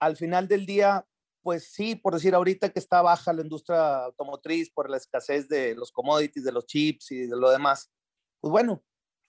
Al 0.00 0.16
final 0.16 0.48
del 0.48 0.66
día, 0.66 1.06
pues 1.42 1.72
sí, 1.72 1.96
por 1.96 2.14
decir 2.14 2.34
ahorita 2.34 2.70
que 2.70 2.78
está 2.78 3.02
baja 3.02 3.32
la 3.32 3.42
industria 3.42 4.04
automotriz 4.04 4.70
por 4.70 4.90
la 4.90 4.96
escasez 4.96 5.48
de 5.48 5.74
los 5.74 5.92
commodities, 5.92 6.44
de 6.44 6.52
los 6.52 6.66
chips 6.66 7.12
y 7.12 7.26
de 7.26 7.36
lo 7.36 7.50
demás, 7.50 7.90
pues 8.40 8.50
bueno, 8.50 8.82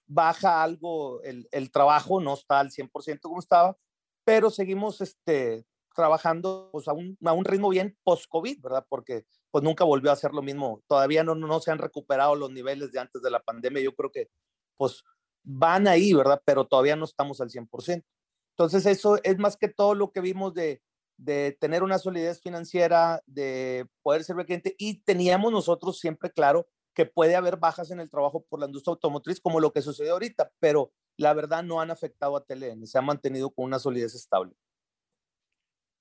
baja 0.08 0.64
algo 0.64 1.22
el, 1.24 1.48
el 1.52 1.72
trabajo, 1.72 2.20
no 2.20 2.34
está 2.34 2.60
al 2.60 2.72
100% 2.72 3.22
como 3.22 3.40
estaba, 3.40 3.78
pero 4.26 4.50
seguimos 4.50 5.02
este, 5.02 5.66
trabajando 5.94 6.70
pues, 6.72 6.88
a, 6.88 6.94
un, 6.94 7.18
a 7.24 7.34
un 7.34 7.46
ritmo 7.46 7.70
bien 7.70 7.98
post-COVID, 8.04 8.62
¿verdad? 8.62 8.86
Porque 8.90 9.26
pues 9.52 9.64
nunca 9.64 9.84
volvió 9.84 10.12
a 10.12 10.16
ser 10.16 10.34
lo 10.34 10.42
mismo. 10.42 10.84
Todavía 10.88 11.24
no, 11.24 11.36
no 11.36 11.60
se 11.60 11.72
han 11.72 11.78
recuperado 11.78 12.36
los 12.36 12.52
niveles 12.52 12.92
de 12.92 13.00
antes 13.00 13.22
de 13.22 13.32
la 13.32 13.42
pandemia. 13.42 13.84
Yo 13.84 13.94
creo 13.96 14.12
que 14.12 14.30
pues 14.78 15.04
van 15.44 15.88
ahí, 15.88 16.14
¿verdad? 16.14 16.42
Pero 16.46 16.66
todavía 16.66 16.96
no 16.96 17.06
estamos 17.06 17.42
al 17.42 17.50
100%. 17.50 18.04
Entonces 18.56 18.86
eso 18.86 19.20
es 19.24 19.38
más 19.38 19.58
que 19.58 19.68
todo 19.68 19.96
lo 19.96 20.12
que 20.12 20.22
vimos 20.22 20.54
de, 20.54 20.82
de 21.18 21.58
tener 21.60 21.84
una 21.84 22.00
solidez 22.00 22.42
financiera, 22.42 23.22
de 23.26 23.88
poder 24.02 24.24
ser 24.24 24.36
cliente 24.46 24.76
y 24.78 25.02
teníamos 25.04 25.52
nosotros 25.52 26.00
siempre 26.00 26.32
claro 26.32 26.68
que 26.94 27.06
puede 27.06 27.36
haber 27.36 27.58
bajas 27.58 27.92
en 27.92 28.00
el 28.00 28.10
trabajo 28.10 28.46
por 28.48 28.60
la 28.60 28.68
industria 28.68 28.92
automotriz 28.92 29.40
como 29.40 29.60
lo 29.60 29.74
que 29.74 29.82
sucedió 29.82 30.14
ahorita, 30.14 30.52
pero 30.60 30.92
la 31.18 31.34
verdad 31.34 31.64
no 31.64 31.82
han 31.82 31.92
afectado 31.92 32.38
a 32.38 32.46
TLN, 32.46 32.86
se 32.86 32.98
ha 32.98 33.02
mantenido 33.02 33.50
con 33.52 33.66
una 33.66 33.80
solidez 33.80 34.14
estable. 34.16 34.56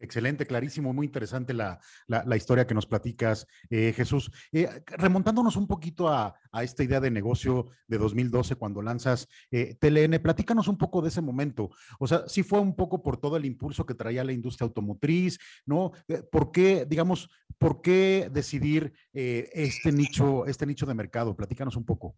Excelente, 0.02 0.47
clarísimo, 0.47 0.92
muy 0.92 1.06
interesante 1.06 1.54
la, 1.54 1.78
historia 2.37 2.66
que 2.66 2.75
nos 2.75 2.87
platicas, 2.87 3.47
eh, 3.71 3.92
Jesús. 3.94 4.32
Eh, 4.50 4.68
remontándonos 4.99 5.54
un 5.54 5.68
poquito 5.68 6.09
a, 6.09 6.35
esta 6.61 6.82
idea 6.82 6.99
de 6.99 7.11
negocio 7.11 7.71
de 7.87 7.99
2012 7.99 8.56
cuando 8.56 8.82
lanzas 8.82 9.28
eh, 9.52 9.76
TLN, 9.76 10.21
platícanos 10.21 10.66
un 10.66 10.76
poco 10.76 11.02
de 11.02 11.09
ese 11.09 11.21
momento. 11.21 11.71
O 12.00 12.09
sea, 12.09 12.25
sí 12.26 12.42
fue 12.42 12.59
un 12.59 12.75
poco 12.75 13.00
por 13.00 13.16
todo 13.16 13.37
el 13.37 13.44
impulso 13.44 13.87
que 13.87 13.94
traía 13.94 14.25
la 14.25 14.32
industria 14.32 14.66
automotriz, 14.66 15.38
¿no? 15.66 15.92
¿Por 16.32 16.50
qué, 16.50 16.85
digamos, 16.85 17.30
por 17.56 17.80
qué 17.80 18.28
decidir 18.32 18.92
este, 19.12 19.92
nicho, 19.92 20.47
este 20.47 20.66
nicho 20.66 20.85
de 20.85 20.94
mercado? 20.94 21.37
Platícanos 21.37 21.76
un 21.76 21.85
poco. 21.85 22.16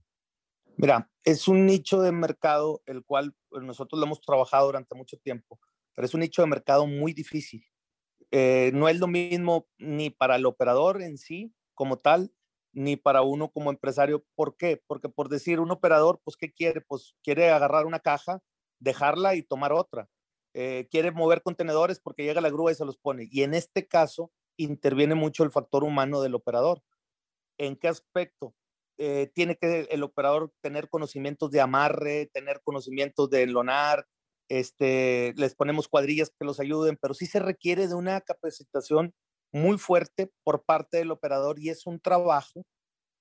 Mira, 0.78 1.10
es 1.22 1.48
un 1.48 1.66
nicho 1.66 2.00
de 2.00 2.12
mercado 2.12 2.82
el 2.86 3.04
cual 3.04 3.34
nosotros 3.50 4.00
lo 4.00 4.06
hemos 4.06 4.22
trabajado 4.22 4.66
durante 4.66 4.94
mucho 4.94 5.18
tiempo, 5.18 5.60
pero 5.94 6.06
es 6.06 6.14
un 6.14 6.20
nicho 6.20 6.40
de 6.40 6.48
mercado 6.48 6.86
muy 6.86 7.12
difícil 7.12 7.62
eh, 8.31 8.71
no 8.75 8.88
es 8.88 8.99
lo 8.99 9.07
mismo 9.07 9.69
ni 9.78 10.11
para 10.11 10.37
el 10.37 10.47
operador 10.47 11.02
en 11.02 11.19
sí 11.19 11.52
como 11.75 11.99
tal, 11.99 12.33
ni 12.73 12.97
para 12.97 13.23
uno 13.23 13.50
como 13.50 13.71
empresario. 13.71 14.25
¿Por 14.35 14.57
qué? 14.57 14.83
Porque 14.87 15.09
por 15.09 15.28
decir 15.28 15.61
un 15.61 15.71
operador, 15.71 16.21
pues, 16.25 16.37
¿qué 16.37 16.52
quiere? 16.52 16.81
Pues 16.81 17.14
quiere 17.23 17.50
agarrar 17.50 17.87
una 17.87 18.00
caja, 18.00 18.43
dejarla 18.81 19.35
y 19.35 19.43
tomar 19.43 19.73
otra. 19.73 20.09
Eh, 20.54 20.87
quiere 20.90 21.11
mover 21.11 21.43
contenedores 21.43 22.00
porque 22.00 22.25
llega 22.25 22.40
la 22.40 22.50
grúa 22.50 22.73
y 22.73 22.76
se 22.76 22.85
los 22.85 22.97
pone. 22.99 23.28
Y 23.31 23.43
en 23.43 23.54
este 23.54 23.87
caso 23.88 24.33
interviene 24.57 25.14
mucho 25.14 25.43
el 25.45 25.50
factor 25.50 25.85
humano 25.85 26.21
del 26.21 26.35
operador. 26.35 26.83
¿En 27.59 27.76
qué 27.76 27.88
aspecto? 27.88 28.54
Eh, 28.99 29.31
tiene 29.35 29.57
que 29.57 29.88
el 29.90 30.02
operador 30.04 30.52
tener 30.61 30.88
conocimientos 30.88 31.50
de 31.50 31.61
amarre, 31.61 32.26
tener 32.33 32.61
conocimientos 32.62 33.28
de 33.31 33.47
lonar, 33.47 34.07
este, 34.48 35.34
les 35.36 35.54
ponemos 35.54 35.88
cuadrillas 35.88 36.30
que 36.38 36.44
los 36.44 36.60
ayuden, 36.60 36.98
pero 37.00 37.14
sí 37.14 37.26
se 37.26 37.38
requiere 37.40 37.88
de 37.88 37.94
una 37.94 38.20
capacitación 38.20 39.14
muy 39.52 39.78
fuerte 39.78 40.30
por 40.42 40.64
parte 40.64 40.98
del 40.98 41.10
operador 41.10 41.58
y 41.58 41.70
es 41.70 41.86
un 41.86 42.00
trabajo 42.00 42.64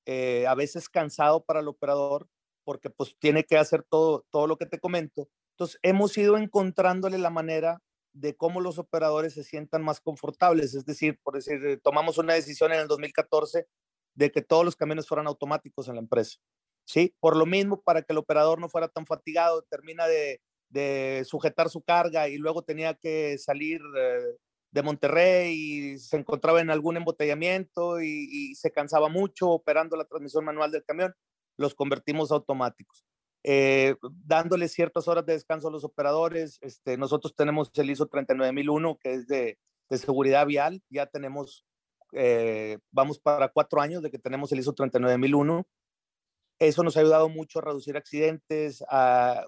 eh, 0.06 0.46
a 0.48 0.56
veces 0.56 0.89
cansado 0.89 1.44
para 1.44 1.62
el 1.62 1.68
operador 1.68 2.27
porque 2.65 2.89
pues 2.89 3.15
tiene 3.20 3.44
que 3.44 3.58
hacer 3.58 3.84
todo, 3.89 4.25
todo 4.32 4.48
lo 4.48 4.58
que 4.58 4.65
te 4.65 4.80
comento. 4.80 5.30
Entonces 5.51 5.80
hemos 5.84 6.18
ido 6.18 6.38
encontrándole 6.38 7.18
la 7.18 7.30
manera 7.30 7.80
de 8.13 8.36
cómo 8.36 8.62
los 8.62 8.80
operadores 8.80 9.34
se 9.34 9.44
sientan 9.44 9.84
más 9.84 10.00
confortables. 10.01 10.74
Es 10.75 10.86
decir, 10.86 11.20
por 11.24 11.36
decir, 11.36 11.65
eh, 11.65 11.77
tomamos 11.77 12.18
una 12.18 12.34
decisión 12.34 12.72
en 12.72 12.80
el 12.80 12.88
2014 12.88 13.68
de 14.15 14.32
que 14.32 14.42
todos 14.42 14.65
los 14.65 14.75
camiones 14.75 15.08
fueran 15.08 15.27
automáticos 15.27 15.88
en 15.88 15.96
la 15.96 16.01
empresa. 16.01 16.38
¿sí? 16.86 17.15
Por 17.20 17.36
lo 17.36 17.46
mismo, 17.46 17.82
para 17.82 18.01
que 18.01 18.13
el 18.13 18.20
operador 18.20 18.60
no 18.60 18.70
fuera 18.70 18.88
tan 18.88 19.06
fatigado, 19.06 19.63
termina 19.70 20.08
de, 20.08 20.42
de 20.74 21.24
sujetar 21.25 21.70
su 21.70 21.82
carga 21.82 22.27
y 22.27 22.38
luego 22.38 22.63
tenía 22.63 22.96
que 22.96 23.38
salir 23.38 23.80
eh, 23.96 24.38
de 24.72 24.82
Monterrey 24.82 25.53
y 25.53 26.00
se 26.00 26.18
encontraba 26.18 26.62
en 26.62 26.72
algún 26.72 26.98
embotellamiento 26.98 28.01
y, 28.01 28.56
se 28.56 28.72
cansaba 28.72 29.08
mucho 29.08 29.50
operando 29.50 29.96
la 29.96 30.06
transmisión 30.06 30.46
manual 30.46 30.72
del 30.72 30.84
camión, 30.84 31.13
los 31.58 31.75
convertimos 31.75 32.32
automáticos. 32.32 33.06
Eh, 33.46 33.96
dándole 34.25 34.68
ciertas 34.68 35.08
horas 35.08 35.25
de 35.25 35.34
descanso 35.34 35.68
a 35.68 35.72
los 35.72 35.84
operadores. 35.84 36.58
Este, 36.62 36.98
nosotros 36.98 37.36
tenemos 37.36 37.72
el 37.75 37.89
ISO 37.89 38.08
39001, 38.08 38.98
que 39.00 39.13
es 39.13 39.27
de, 39.27 39.60
de 39.89 39.98
seguridad 39.98 40.48
vial. 40.48 40.82
Ya 40.89 41.06
tenemos, 41.06 41.65
eh, 42.13 42.80
vamos 42.92 43.20
para 43.20 43.50
cuatro 43.50 43.82
años 43.82 44.01
de 44.01 44.10
que 44.10 44.18
tenemos 44.18 44.51
el 44.51 44.60
ISO 44.60 44.74
39001. 44.74 45.68
Eso 46.60 46.84
nos 46.84 46.96
ha 46.96 47.01
ayudado 47.01 47.30
mucho 47.30 47.60
a 47.60 47.63
reducir 47.63 47.98
accidentes, 47.98 48.84
a 48.89 49.46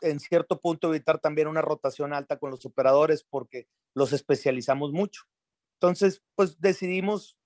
en 0.00 0.20
cierto 0.20 0.60
punto 0.60 0.88
evitar 0.88 1.18
también 1.18 1.48
una 1.48 1.62
rotación 1.62 2.12
alta 2.12 2.38
con 2.38 2.50
los 2.50 2.64
operadores 2.66 3.24
porque 3.24 3.68
los 3.94 4.12
especializamos 4.12 4.92
mucho. 4.92 5.22
Entonces, 5.80 6.22
pues 6.34 6.60
decidimos 6.60 7.36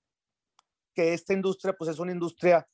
que 0.95 1.13
esta 1.13 1.33
industria 1.33 1.73
pues 1.73 1.89
es 1.89 1.99
una 1.99 2.11
industria 2.11 2.67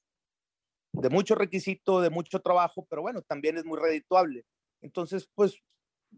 de 0.94 1.10
mucho 1.10 1.36
requisito, 1.36 2.01
de 2.01 2.10
mucho 2.10 2.39
trabajo, 2.39 2.86
pero 2.89 3.01
bueno, 3.01 3.22
también 3.22 3.58
es 3.58 3.65
muy 3.65 3.77
redituable. 3.77 4.46
Entonces, 4.82 5.29
pues 5.36 5.62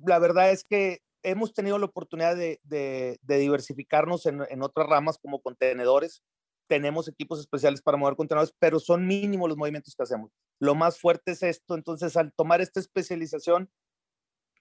la 0.06 0.20
verdad 0.20 0.52
es 0.52 0.64
que 0.64 1.02
hemos 1.24 1.54
tenido 1.54 1.80
la 1.80 1.86
oportunidad 1.86 2.36
de, 2.36 3.20
diversificarnos 3.22 4.26
en, 4.26 4.62
otras 4.62 4.88
ramas 4.88 5.18
como 5.18 5.42
contenedores, 5.42 6.24
tenemos 6.68 7.08
equipos 7.08 7.40
especiales 7.40 7.82
para 7.82 7.98
mover 7.98 8.16
contenedores, 8.16 8.54
pero 8.60 8.80
son 8.80 9.08
mínimos 9.08 9.50
los 9.50 9.58
movimientos 9.58 9.96
que 9.96 10.04
hacemos. 10.04 10.32
Lo 10.60 10.76
más 10.76 11.00
fuerte 11.00 11.32
es 11.32 11.44
esto, 11.44 11.76
entonces 11.76 12.16
al 12.18 12.34
tomar 12.34 12.62
esta 12.62 12.80
especialización, 12.80 13.70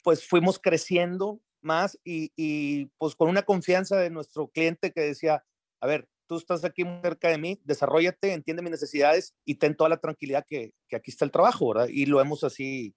pues 0.02 0.26
fuimos 0.26 0.58
creciendo 0.58 1.40
más 1.60 1.98
y, 2.04 2.32
y 2.36 2.86
pues 2.98 3.16
con 3.16 3.28
una 3.28 3.42
confianza 3.42 3.96
de 3.96 4.10
nuestro 4.10 4.48
cliente 4.48 4.92
que 4.92 5.00
decía, 5.00 5.44
a 5.80 5.86
ver, 5.86 6.08
tú 6.26 6.36
estás 6.36 6.64
aquí 6.64 6.84
muy 6.84 7.00
cerca 7.02 7.28
de 7.28 7.38
mí, 7.38 7.60
desarrollate, 7.64 8.32
entiende 8.32 8.62
mis 8.62 8.70
necesidades 8.70 9.34
y 9.44 9.56
ten 9.56 9.76
toda 9.76 9.90
la 9.90 9.98
tranquilidad 9.98 10.44
que, 10.46 10.72
que 10.88 10.96
aquí 10.96 11.10
está 11.10 11.24
el 11.24 11.30
trabajo, 11.30 11.68
¿verdad? 11.72 11.88
Y 11.88 12.06
lo 12.06 12.20
hemos 12.20 12.44
así 12.44 12.94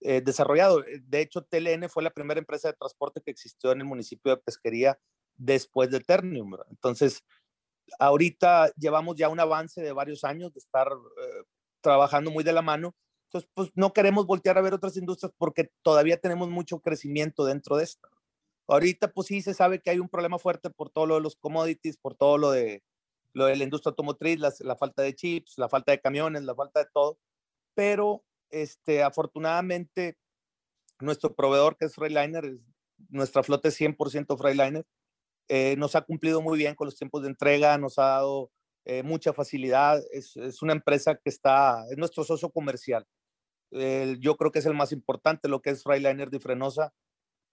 eh, 0.00 0.20
desarrollado. 0.20 0.84
De 1.02 1.20
hecho, 1.20 1.42
TLN 1.42 1.88
fue 1.88 2.02
la 2.02 2.10
primera 2.10 2.38
empresa 2.38 2.68
de 2.68 2.74
transporte 2.74 3.20
que 3.24 3.30
existió 3.30 3.72
en 3.72 3.80
el 3.80 3.86
municipio 3.86 4.34
de 4.34 4.42
Pesquería 4.42 4.98
después 5.36 5.90
de 5.90 6.00
Ternium, 6.00 6.52
¿verdad? 6.52 6.66
Entonces, 6.70 7.24
Ahorita 7.98 8.72
llevamos 8.76 9.16
ya 9.16 9.28
un 9.28 9.40
avance 9.40 9.80
de 9.80 9.92
varios 9.92 10.24
años 10.24 10.52
de 10.52 10.58
estar 10.58 10.88
eh, 10.88 11.44
trabajando 11.80 12.30
muy 12.30 12.44
de 12.44 12.52
la 12.52 12.62
mano. 12.62 12.94
Entonces, 13.28 13.50
pues 13.54 13.70
no 13.74 13.92
queremos 13.92 14.26
voltear 14.26 14.56
a 14.58 14.62
ver 14.62 14.74
otras 14.74 14.96
industrias 14.96 15.32
porque 15.36 15.70
todavía 15.82 16.18
tenemos 16.18 16.48
mucho 16.48 16.80
crecimiento 16.80 17.44
dentro 17.44 17.76
de 17.76 17.84
esta. 17.84 18.08
Ahorita, 18.66 19.12
pues 19.12 19.28
sí 19.28 19.42
se 19.42 19.54
sabe 19.54 19.80
que 19.80 19.90
hay 19.90 19.98
un 19.98 20.08
problema 20.08 20.38
fuerte 20.38 20.70
por 20.70 20.90
todo 20.90 21.06
lo 21.06 21.14
de 21.14 21.20
los 21.22 21.36
commodities, 21.36 21.96
por 21.96 22.14
todo 22.14 22.36
lo 22.36 22.50
de, 22.50 22.82
lo 23.32 23.46
de 23.46 23.56
la 23.56 23.64
industria 23.64 23.90
automotriz, 23.90 24.38
la, 24.38 24.76
falta 24.76 25.02
de 25.02 25.14
chips, 25.14 25.56
la 25.56 25.68
falta 25.68 25.92
de 25.92 26.00
camiones, 26.00 26.42
la 26.42 26.54
falta 26.54 26.80
de 26.80 26.90
todo. 26.92 27.18
Pero, 27.74 28.24
este, 28.50 29.02
afortunadamente, 29.02 30.18
nuestro 31.00 31.34
proveedor, 31.34 31.76
que 31.76 31.86
es 31.86 31.94
Freiliner, 31.94 32.58
nuestra 33.08 33.42
flota 33.42 33.68
es 33.68 33.80
100% 33.80 34.36
Freiliner, 34.36 34.84
eh, 35.48 35.76
nos 35.76 35.96
ha 35.96 36.02
cumplido 36.02 36.42
muy 36.42 36.58
bien 36.58 36.74
con 36.74 36.86
los 36.86 36.96
tiempos 36.96 37.22
de 37.22 37.28
entrega, 37.28 37.78
nos 37.78 37.98
ha 37.98 38.04
dado 38.04 38.50
eh, 38.84 39.02
mucha 39.02 39.32
facilidad. 39.32 40.02
Es, 40.12 40.36
una 40.62 40.72
empresa 40.72 41.14
que 41.14 41.30
está, 41.30 41.84
es 41.90 41.96
nuestro 41.96 42.24
socio 42.24 42.50
comercial. 42.50 43.06
yo 43.70 44.36
creo 44.36 44.50
que 44.50 44.60
es 44.60 44.66
el 44.66 44.74
más 44.74 44.92
importante, 44.92 45.48
lo 45.48 45.60
que 45.60 45.70
es 45.70 45.82
Freiliner 45.82 46.30
de 46.30 46.40
Frenosa. 46.40 46.92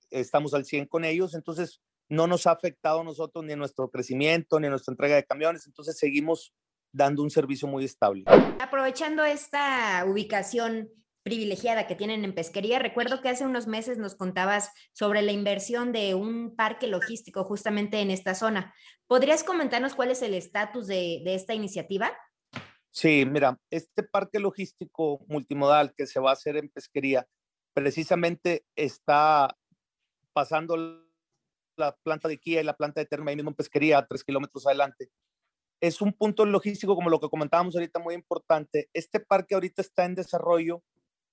Estamos 0.09 0.53
al 0.53 0.65
100 0.65 0.85
con 0.87 1.03
ellos, 1.03 1.33
entonces 1.33 1.81
no 2.09 2.27
nos 2.27 2.45
ha 2.47 2.51
afectado 2.51 3.01
a 3.01 3.03
nosotros 3.03 3.43
ni 3.43 3.53
en 3.53 3.59
nuestro 3.59 3.89
crecimiento, 3.89 4.59
ni 4.59 4.67
en 4.67 4.71
nuestra 4.71 4.91
entrega 4.91 5.15
de 5.15 5.25
camiones, 5.25 5.65
entonces 5.65 5.97
seguimos 5.97 6.53
dando 6.91 7.23
un 7.23 7.29
servicio 7.29 7.67
muy 7.67 7.83
estable. 7.85 8.23
Aprovechando 8.59 9.23
esta 9.25 10.05
ubicación 10.07 10.89
privilegiada 11.25 11.87
que 11.87 11.95
tienen 11.95 12.23
en 12.23 12.35
pesquería. 12.35 12.77
Recuerdo 12.77 13.19
que 13.19 13.29
hace 13.29 13.47
unos 13.47 13.65
meses 13.65 13.97
nos 13.97 14.13
contabas 14.13 14.71
sobre 14.93 15.23
la 15.23 15.31
inversión 15.31 15.91
de 15.91 16.13
un 16.13 16.55
parque 16.55 16.85
logístico 16.85 17.43
justamente 17.43 17.99
en 17.99 18.11
esta 18.11 18.35
zona. 18.35 18.75
¿Podrías 19.07 19.43
comentarnos 19.43 19.95
cuál 19.95 20.11
es 20.11 20.21
el 20.21 20.35
estatus 20.35 20.85
de, 20.85 21.23
esta 21.25 21.55
iniciativa? 21.55 22.15
Sí, 22.91 23.25
mira, 23.25 23.59
este 23.71 24.03
parque 24.03 24.39
logístico 24.39 25.25
multimodal 25.27 25.95
que 25.97 26.05
se 26.05 26.19
va 26.19 26.29
a 26.29 26.33
hacer 26.33 26.57
en 26.57 26.69
pesquería 26.69 27.27
precisamente 27.73 28.63
está 28.75 29.57
pasando 30.31 30.77
la 31.75 31.97
planta 32.03 32.27
de 32.27 32.37
Kia 32.37 32.61
y 32.61 32.63
la 32.63 32.77
planta 32.77 33.01
de 33.01 33.07
Terma 33.07 33.31
ahí 33.31 33.35
mismo 33.35 33.49
en 33.49 33.55
pesquería, 33.55 34.05
tres 34.07 34.23
kilómetros 34.23 34.67
adelante. 34.67 35.09
Es 35.81 36.01
un 36.01 36.13
punto 36.13 36.45
logístico, 36.45 36.95
como 36.95 37.09
lo 37.09 37.19
que 37.19 37.29
comentábamos 37.29 37.75
ahorita, 37.75 37.99
muy 37.99 38.13
importante. 38.13 38.89
Este 38.93 39.19
parque 39.19 39.55
ahorita 39.55 39.81
está 39.81 40.05
en 40.05 40.13
desarrollo. 40.13 40.83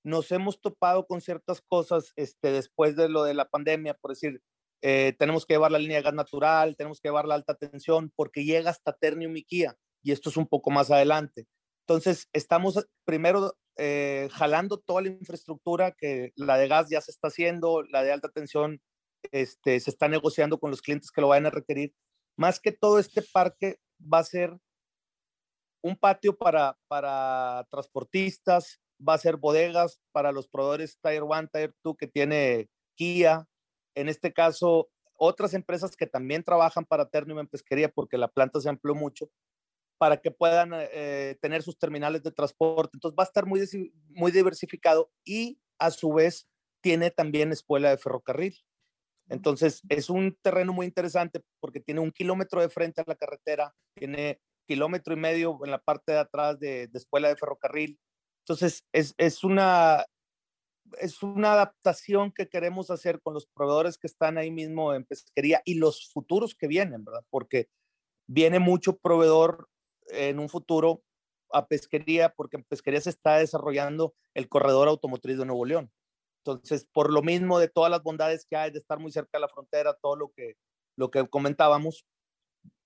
Nos 0.05 0.33
hemos 0.33 0.61
topado 0.61 1.07
con 1.07 1.21
ciertas 1.21 1.61
cosas 1.61 2.13
este, 2.17 2.51
después 2.51 2.97
de 2.97 3.09
lo 3.09 3.25
de 3.25 3.35
la 3.35 3.49
pandemia, 3.49 3.95
por 3.95 4.13
decir, 4.13 4.43
eh, 4.83 5.15
tenemos 5.19 5.47
que 5.47 5.55
llevar 5.55 5.71
la 5.71 5.79
línea 5.79 5.99
de 5.99 6.03
gas 6.03 6.15
natural, 6.15 6.77
tenemos 6.77 7.01
que 7.01 7.09
llevar 7.09 7.27
la 7.27 7.37
alta 7.37 7.55
tensión, 7.55 8.13
porque 8.17 8.45
llega 8.45 8.71
hasta 8.71 8.93
Ternium 8.93 9.37
y 9.37 9.45
Kia, 9.45 9.77
y 10.03 10.11
esto 10.11 10.29
es 10.29 10.37
un 10.37 10.49
poco 10.49 10.71
más 10.71 10.91
adelante. 10.91 11.47
Entonces, 11.87 12.29
estamos 12.33 12.85
primero 13.05 13.57
eh, 13.77 14.29
jalando 14.33 14.79
toda 14.79 15.03
la 15.03 15.09
infraestructura 15.09 15.93
que 15.93 16.33
la 16.37 16.59
de 16.59 16.69
gas 16.69 16.89
ya 16.91 17.01
se 17.01 17.13
está 17.13 17.29
haciendo, 17.29 17.83
la 17.85 18.03
de 18.03 18.13
alta 18.13 18.29
tensión 18.29 18.81
este, 19.31 19.79
se 19.79 19.91
está 19.91 20.09
negociando 20.09 20.59
con 20.59 20.71
los 20.71 20.83
clientes 20.83 21.11
que 21.11 21.21
lo 21.21 21.29
vayan 21.29 21.47
a 21.47 21.51
requerir. 21.51 21.95
Más 22.37 22.61
que 22.61 22.73
todo 22.73 22.99
este 22.99 23.23
parque 23.23 23.79
va 24.01 24.19
a 24.19 24.25
ser 24.25 24.59
un 25.83 25.97
patio 25.97 26.37
para, 26.37 26.77
para 26.89 27.67
transportistas, 27.71 28.81
va 29.07 29.15
a 29.15 29.19
ser 29.19 29.37
bodegas 29.37 30.01
para 30.13 30.33
los 30.33 30.49
proveedores 30.49 30.99
Tire 31.03 31.23
1, 31.23 31.49
Tire 31.53 31.75
2 31.83 31.97
que 31.97 32.07
tiene 32.07 32.69
Kia. 32.97 33.47
En 33.95 34.09
este 34.09 34.33
caso, 34.33 34.91
otras 35.19 35.55
empresas 35.55 35.97
que 35.97 36.07
también 36.07 36.43
trabajan 36.43 36.85
para 36.85 37.09
Ternium 37.09 37.41
en 37.41 37.49
pesquería 37.49 37.89
porque 37.89 38.19
la 38.19 38.29
planta 38.29 38.61
se 38.61 38.69
amplió 38.69 38.95
mucho 38.95 39.31
para 39.99 40.17
que 40.17 40.31
puedan 40.31 40.71
eh, 40.75 41.37
tener 41.41 41.63
sus 41.63 41.79
terminales 41.79 42.23
de 42.23 42.33
transporte. 42.33 42.97
Entonces 42.97 43.17
va 43.17 43.23
a 43.23 43.27
estar 43.27 43.47
muy, 43.47 43.61
muy 44.09 44.33
diversificado 44.33 45.13
y 45.25 45.61
a 45.79 45.91
su 45.91 46.13
vez 46.13 46.49
tiene 46.83 47.11
también 47.11 47.53
escuela 47.53 47.91
de 47.91 47.99
ferrocarril. 47.99 48.57
Entonces 49.29 49.83
es 49.89 50.11
un 50.11 50.37
terreno 50.43 50.73
muy 50.73 50.87
interesante 50.87 51.43
porque 51.61 51.81
tiene 51.81 52.01
un 52.01 52.11
kilómetro 52.11 52.61
de 52.61 52.69
frente 52.69 53.01
a 53.01 53.05
la 53.07 53.15
carretera, 53.15 53.75
tiene 53.95 54.41
kilómetro 54.67 55.15
y 55.15 55.19
medio 55.19 55.59
en 55.65 55.71
la 55.71 55.79
parte 55.79 56.13
de 56.13 56.19
atrás 56.19 56.59
de, 56.59 56.91
escuela 56.93 57.29
de 57.29 57.37
ferrocarril. 57.37 57.99
Entonces 58.43 58.85
es, 58.93 59.15
es, 59.19 59.45
una, 59.45 60.05
es 60.99 61.23
una 61.23 61.53
adaptación 61.53 62.33
que 62.33 62.49
queremos 62.49 62.91
hacer 62.91 63.21
con 63.21 63.35
los 63.35 63.47
proveedores 63.47 63.99
que 63.99 64.09
están 64.09 64.37
ahí 64.37 64.51
mismo 64.51 64.95
en 64.95 65.05
pesquería 65.05 65.63
y 65.65 65.75
los 65.75 66.11
futuros 66.13 66.55
que 66.55 66.67
vienen, 66.67 67.05
¿verdad? 67.05 67.25
Porque 67.31 67.69
viene 68.27 68.59
mucho 68.59 68.97
proveedor 68.97 69.69
en 70.09 70.41
un 70.41 70.49
futuro 70.49 71.03
a 71.53 71.67
pesquería, 71.69 72.31
porque 72.31 72.57
en 72.57 72.65
pesquería 72.65 73.01
se 73.01 73.11
está 73.11 73.37
desarrollando 73.37 74.15
el 74.35 74.49
corredor 74.49 74.89
automotriz 74.89 75.39
de 75.39 75.47
Nuevo 75.47 75.65
León. 75.65 75.93
Entonces, 76.45 76.89
por 76.93 77.13
lo 77.13 77.23
mismo 77.23 77.61
de 77.61 77.69
todas 77.69 77.91
las 77.91 78.03
bondades 78.03 78.47
que 78.49 78.57
hay 78.57 78.73
de 78.73 78.79
estar 78.79 78.99
muy 78.99 79.13
cerca 79.13 79.39
de 79.39 79.43
la 79.43 79.49
frontera, 79.49 79.95
todo 79.95 80.17
lo 80.17 80.33
que, 80.33 80.57
lo 80.97 81.11
que 81.11 81.29
comentábamos, 81.29 82.05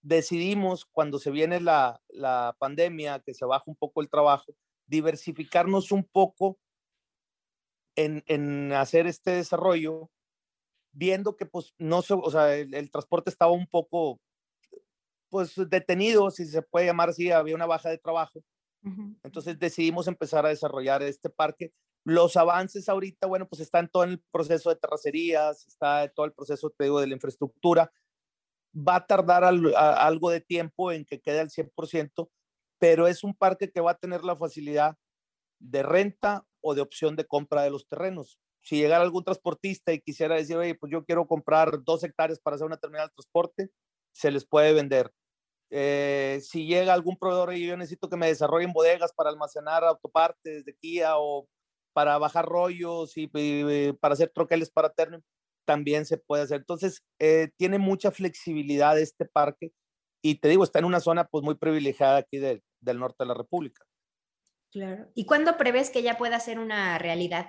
decidimos 0.02 0.84
cuando 0.84 1.18
se 1.18 1.30
viene 1.30 1.60
la, 1.60 2.02
la 2.08 2.54
pandemia, 2.58 3.20
que 3.20 3.32
se 3.32 3.46
baja 3.46 3.64
un 3.66 3.76
poco 3.76 4.02
el 4.02 4.10
trabajo, 4.10 4.54
diversificarnos 4.86 5.92
un 5.92 6.04
poco 6.04 6.58
en, 7.96 8.22
en 8.26 8.72
hacer 8.72 9.06
este 9.06 9.32
desarrollo, 9.32 10.10
viendo 10.92 11.36
que 11.36 11.46
pues 11.46 11.74
no 11.78 12.02
se, 12.02 12.14
o 12.14 12.30
sea, 12.30 12.54
el 12.54 12.90
transporte 12.90 13.30
estaba 13.30 13.52
un 13.52 13.66
poco 13.66 14.20
pues 15.28 15.54
detenido, 15.68 16.30
si 16.30 16.46
se 16.46 16.62
puede 16.62 16.86
llamar 16.86 17.10
así, 17.10 17.30
había 17.30 17.54
una 17.54 17.66
baja 17.66 17.90
de 17.90 17.98
trabajo. 17.98 18.42
Entonces 19.24 19.58
decidimos 19.58 20.06
empezar 20.06 20.46
a 20.46 20.50
desarrollar 20.50 21.02
este 21.02 21.28
parque. 21.28 21.72
Los 22.04 22.36
avances 22.36 22.88
ahorita, 22.88 23.26
bueno, 23.26 23.48
pues 23.48 23.60
están 23.60 23.88
todo 23.88 24.04
en 24.04 24.10
el 24.10 24.22
proceso 24.30 24.70
de 24.70 24.76
terracerías, 24.76 25.66
está 25.66 26.08
todo 26.14 26.24
el 26.24 26.32
proceso, 26.32 26.70
te 26.70 26.84
digo, 26.84 27.00
de 27.00 27.08
la 27.08 27.14
infraestructura. 27.14 27.90
Va 28.72 28.96
a 28.96 29.06
tardar 29.06 29.42
algo 29.42 30.30
de 30.30 30.40
tiempo 30.40 30.92
en 30.92 31.04
que 31.04 31.20
quede 31.20 31.40
al 31.40 31.50
100%, 31.50 32.30
pero 32.78 33.06
es 33.06 33.25
un 33.25 33.34
parque 33.34 33.71
que 33.71 33.80
va 33.80 33.93
a 33.93 33.99
tener 33.99 34.25
la 34.25 34.36
facilidad 34.36 34.97
de 35.60 35.82
renta 35.82 36.45
o 36.60 36.75
de 36.75 36.82
opción 36.82 37.17
de 37.17 37.26
compra 37.26 37.62
de 37.62 37.71
los 37.71 37.86
terrenos. 37.89 38.39
Si 38.62 38.76
llegara 38.76 39.04
algún 39.04 39.25
transportista 39.25 39.93
y 39.93 40.00
quisiera 40.00 40.34
decir, 40.34 40.56
oye, 40.56 40.75
pues 40.75 40.91
yo 40.93 41.04
quiero 41.04 41.26
comprar 41.26 41.82
dos 41.84 42.02
hectáreas 42.04 42.41
para 42.41 42.56
hacer 42.56 42.67
una 42.67 42.76
terminal 42.76 43.08
de 43.08 43.15
transporte, 43.15 43.71
se 44.12 44.30
les 44.30 44.47
puede 44.47 44.73
vender. 44.73 45.12
Eh, 45.71 46.41
si 46.43 46.67
llega 46.67 46.93
algún 46.93 47.17
proveedor 47.17 47.54
y 47.54 47.67
yo 47.67 47.76
necesito 47.76 48.08
que 48.08 48.17
me 48.17 48.28
desarrollen 48.28 48.73
bodegas 48.73 49.12
para 49.12 49.30
almacenar 49.30 49.84
autopartes 49.84 50.65
de 50.65 50.75
Kia 50.76 51.19
o 51.19 51.49
para 51.93 52.19
bajar 52.19 52.47
rollos 52.47 53.12
y, 53.17 53.28
para 54.00 54.15
hacer 54.15 54.30
troqueles 54.34 54.71
para 54.71 54.91
Ternium, 54.91 55.23
también 55.65 56.06
se 56.06 56.19
puede 56.19 56.45
hacer. 56.45 56.58
Entonces, 56.58 57.02
eh, 57.21 57.50
tiene 57.56 57.78
mucha 57.78 58.10
flexibilidad 58.10 58.99
este 58.99 59.26
parque 59.26 59.73
y 60.23 60.36
te 60.41 60.49
digo, 60.49 60.65
está 60.65 60.78
en 60.80 60.86
una 60.86 61.00
zona 61.00 61.26
pues 61.26 61.45
muy 61.45 61.54
privilegiada 61.56 62.19
aquí 62.19 62.39
del 62.80 62.99
norte 62.99 63.17
de 63.21 63.28
la 63.28 63.34
República. 63.34 63.84
Claro. 64.71 65.10
¿Y 65.15 65.26
cuándo 65.26 65.56
prevés 65.56 65.91
que 65.91 66.02
ya 66.02 66.19
pueda 66.19 66.41
ser 66.41 66.58
una 66.58 66.99
realidad? 66.99 67.47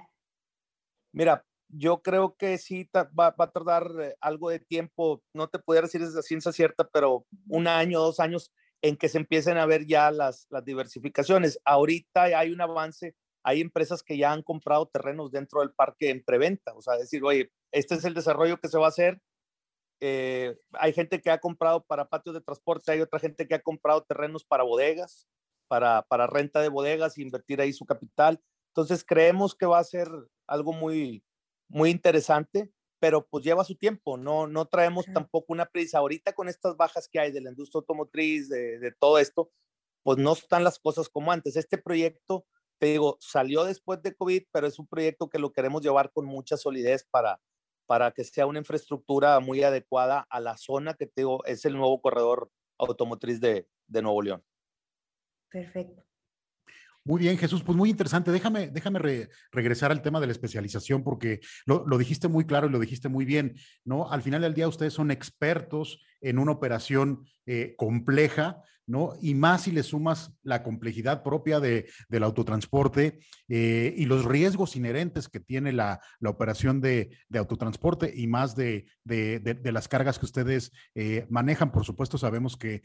Mira, 1.12 1.46
yo 1.70 2.02
creo 2.02 2.36
que 2.38 2.58
sí 2.58 2.90
va, 2.96 3.36
a 3.38 3.52
tardar 3.52 3.92
eh, 4.00 4.16
algo 4.22 4.50
de 4.50 4.60
tiempo, 4.60 5.22
no 5.34 5.48
te 5.50 5.60
pudiera 5.60 5.88
decir 5.88 6.02
esa 6.02 6.22
ciencia 6.22 6.52
cierta, 6.52 6.88
pero 6.88 7.26
un 7.48 7.68
año, 7.68 8.00
dos 8.00 8.20
años 8.20 8.52
en 8.82 8.96
que 8.96 9.10
se 9.10 9.18
empiecen 9.18 9.58
a 9.58 9.66
ver 9.66 9.86
ya 9.86 10.12
las, 10.12 10.48
las 10.50 10.64
diversificaciones. 10.64 11.60
Ahorita 11.66 12.24
hay 12.24 12.52
un 12.52 12.62
avance, 12.62 13.16
hay 13.44 13.62
empresas 13.62 14.04
que 14.04 14.18
ya 14.18 14.32
han 14.32 14.44
comprado 14.44 14.88
terrenos 14.88 15.32
dentro 15.32 15.62
del 15.62 15.72
parque 15.72 16.10
en 16.10 16.24
preventa, 16.24 16.74
o 16.74 16.82
sea, 16.82 16.96
decir, 16.96 17.24
oye, 17.24 17.52
este 17.72 17.96
es 17.96 18.06
el 18.06 18.14
desarrollo 18.14 18.58
que 18.58 18.70
se 18.70 18.78
va 18.78 18.86
a 18.86 18.90
hacer. 18.90 19.20
Eh, 20.00 20.56
hay 20.74 20.94
gente 20.94 21.22
que 21.22 21.32
ha 21.32 21.40
comprado 21.40 21.84
para 21.84 22.08
patios 22.08 22.36
de 22.36 22.42
transporte, 22.42 22.92
hay 22.92 23.02
otra 23.02 23.20
gente 23.20 23.48
que 23.48 23.56
ha 23.56 23.62
comprado 23.62 24.04
terrenos 24.04 24.46
para 24.46 24.64
bodegas, 24.64 25.28
para, 25.68 26.04
para 26.04 26.28
renta 26.28 26.62
de 26.62 26.70
bodegas, 26.70 27.18
invertir 27.18 27.62
ahí 27.62 27.74
su 27.74 27.86
capital. 27.86 28.42
Entonces 28.70 29.04
creemos 29.04 29.56
que 29.56 29.66
va 29.66 29.80
a 29.80 29.84
ser 29.84 30.08
algo 30.46 30.72
muy, 30.72 31.24
muy 31.68 31.90
interesante, 31.90 32.72
pero 33.00 33.28
pues 33.28 33.44
lleva 33.44 33.64
su 33.64 33.76
tiempo, 33.76 34.18
no, 34.18 34.48
no 34.48 34.66
traemos 34.66 35.06
tampoco 35.14 35.54
una 35.54 35.66
prisa. 35.66 36.00
Ahorita 36.00 36.34
con 36.34 36.48
estas 36.48 36.78
bajas 36.78 37.08
que 37.08 37.20
hay 37.20 37.32
de 37.32 37.42
la 37.42 37.50
industria 37.50 37.80
automotriz, 37.80 38.50
de, 38.50 38.80
de, 38.80 38.92
todo 38.92 39.20
esto, 39.20 39.52
pues 40.04 40.18
no 40.18 40.34
están 40.34 40.64
las 40.64 40.80
cosas 40.80 41.10
como 41.10 41.32
antes. 41.32 41.56
Este 41.56 41.78
proyecto, 41.78 42.46
te 42.80 42.88
digo, 42.88 43.18
salió 43.20 43.64
después 43.64 44.02
de 44.02 44.16
COVID, 44.16 44.44
pero 44.52 44.68
es 44.68 44.80
un 44.80 44.88
proyecto 44.88 45.30
que 45.30 45.40
lo 45.40 45.52
queremos 45.52 45.82
llevar 45.82 46.12
con 46.12 46.26
mucha 46.26 46.58
solidez 46.58 47.06
para, 47.10 47.40
para 47.88 48.12
que 48.12 48.24
sea 48.24 48.46
una 48.46 48.60
infraestructura 48.60 49.40
muy 49.40 49.64
adecuada 49.64 50.28
a 50.30 50.40
la 50.40 50.58
zona 50.58 50.94
que 50.94 51.08
te 51.08 51.22
digo, 51.22 51.44
es 51.46 51.66
el 51.66 51.74
nuevo 51.74 52.00
corredor 52.02 52.52
automotriz 52.78 53.40
de, 53.40 53.68
de 53.88 54.02
Nuevo 54.02 54.22
León. 54.22 54.44
Perfecto. 55.50 56.04
Muy 57.08 57.22
bien, 57.22 57.38
Jesús, 57.38 57.64
pues 57.64 57.78
muy 57.78 57.90
interesante. 57.90 58.32
Déjame, 58.32 58.68
déjame 58.68 59.30
regresar 59.54 59.92
al 59.92 60.02
tema 60.02 60.20
de 60.20 60.26
la 60.26 60.34
especialización 60.34 61.06
porque 61.06 61.40
lo, 61.66 61.88
lo, 61.88 61.98
dijiste 61.98 62.28
muy 62.28 62.46
claro 62.46 62.68
y 62.68 62.70
lo 62.70 62.80
dijiste 62.80 63.08
muy 63.08 63.24
bien, 63.24 63.56
¿no? 63.86 64.12
Al 64.12 64.22
final 64.22 64.42
del 64.42 64.54
día 64.54 64.68
ustedes 64.68 64.94
son 64.94 65.10
expertos 65.10 66.04
en 66.20 66.38
una 66.38 66.52
operación 66.52 67.26
eh, 67.46 67.76
compleja, 67.78 68.62
¿no? 68.88 69.14
Y 69.22 69.36
más 69.36 69.64
si 69.64 69.72
le 69.72 69.84
sumas 69.84 70.32
la 70.44 70.64
complejidad 70.64 71.22
propia 71.22 71.60
de, 71.60 71.90
del 72.08 72.24
autotransporte 72.24 73.20
eh, 73.50 73.94
y 73.96 74.06
los 74.06 74.24
riesgos 74.24 74.76
inherentes 74.78 75.28
que 75.28 75.42
tiene 75.42 75.74
la, 75.74 76.00
la 76.20 76.30
operación 76.30 76.80
de, 76.80 77.10
de, 77.28 77.40
autotransporte 77.40 78.12
y 78.16 78.28
más 78.28 78.56
de, 78.56 78.86
de 79.04 79.72
las 79.72 79.90
cargas 79.90 80.18
que 80.18 80.26
ustedes 80.26 80.72
eh, 80.96 81.28
manejan. 81.30 81.72
Por 81.72 81.86
supuesto, 81.86 82.18
sabemos 82.18 82.56
que 82.56 82.82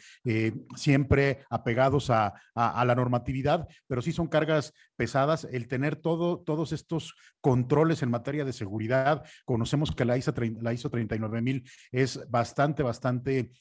siempre 0.76 1.44
apegados 1.50 2.10
a, 2.10 2.34
a, 2.54 2.84
la 2.84 2.94
normatividad, 2.96 3.68
pero 3.86 4.02
sí 4.02 4.12
son 4.12 4.26
cargas 4.26 4.74
pesadas. 4.96 5.44
El 5.50 5.68
tener 5.68 5.96
todo, 5.96 6.40
todos 6.40 6.72
estos 6.72 7.14
controles 7.40 8.02
en 8.02 8.10
materia 8.10 8.44
de 8.44 8.52
seguridad, 8.52 9.24
conocemos 9.44 9.92
que 9.92 10.04
la 10.04 10.16
ISO, 10.16 10.34
la 10.60 10.72
ISO 10.72 10.90
39000 10.90 11.64
es 11.92 12.28
bastante, 12.28 12.82
bastante 12.82 13.52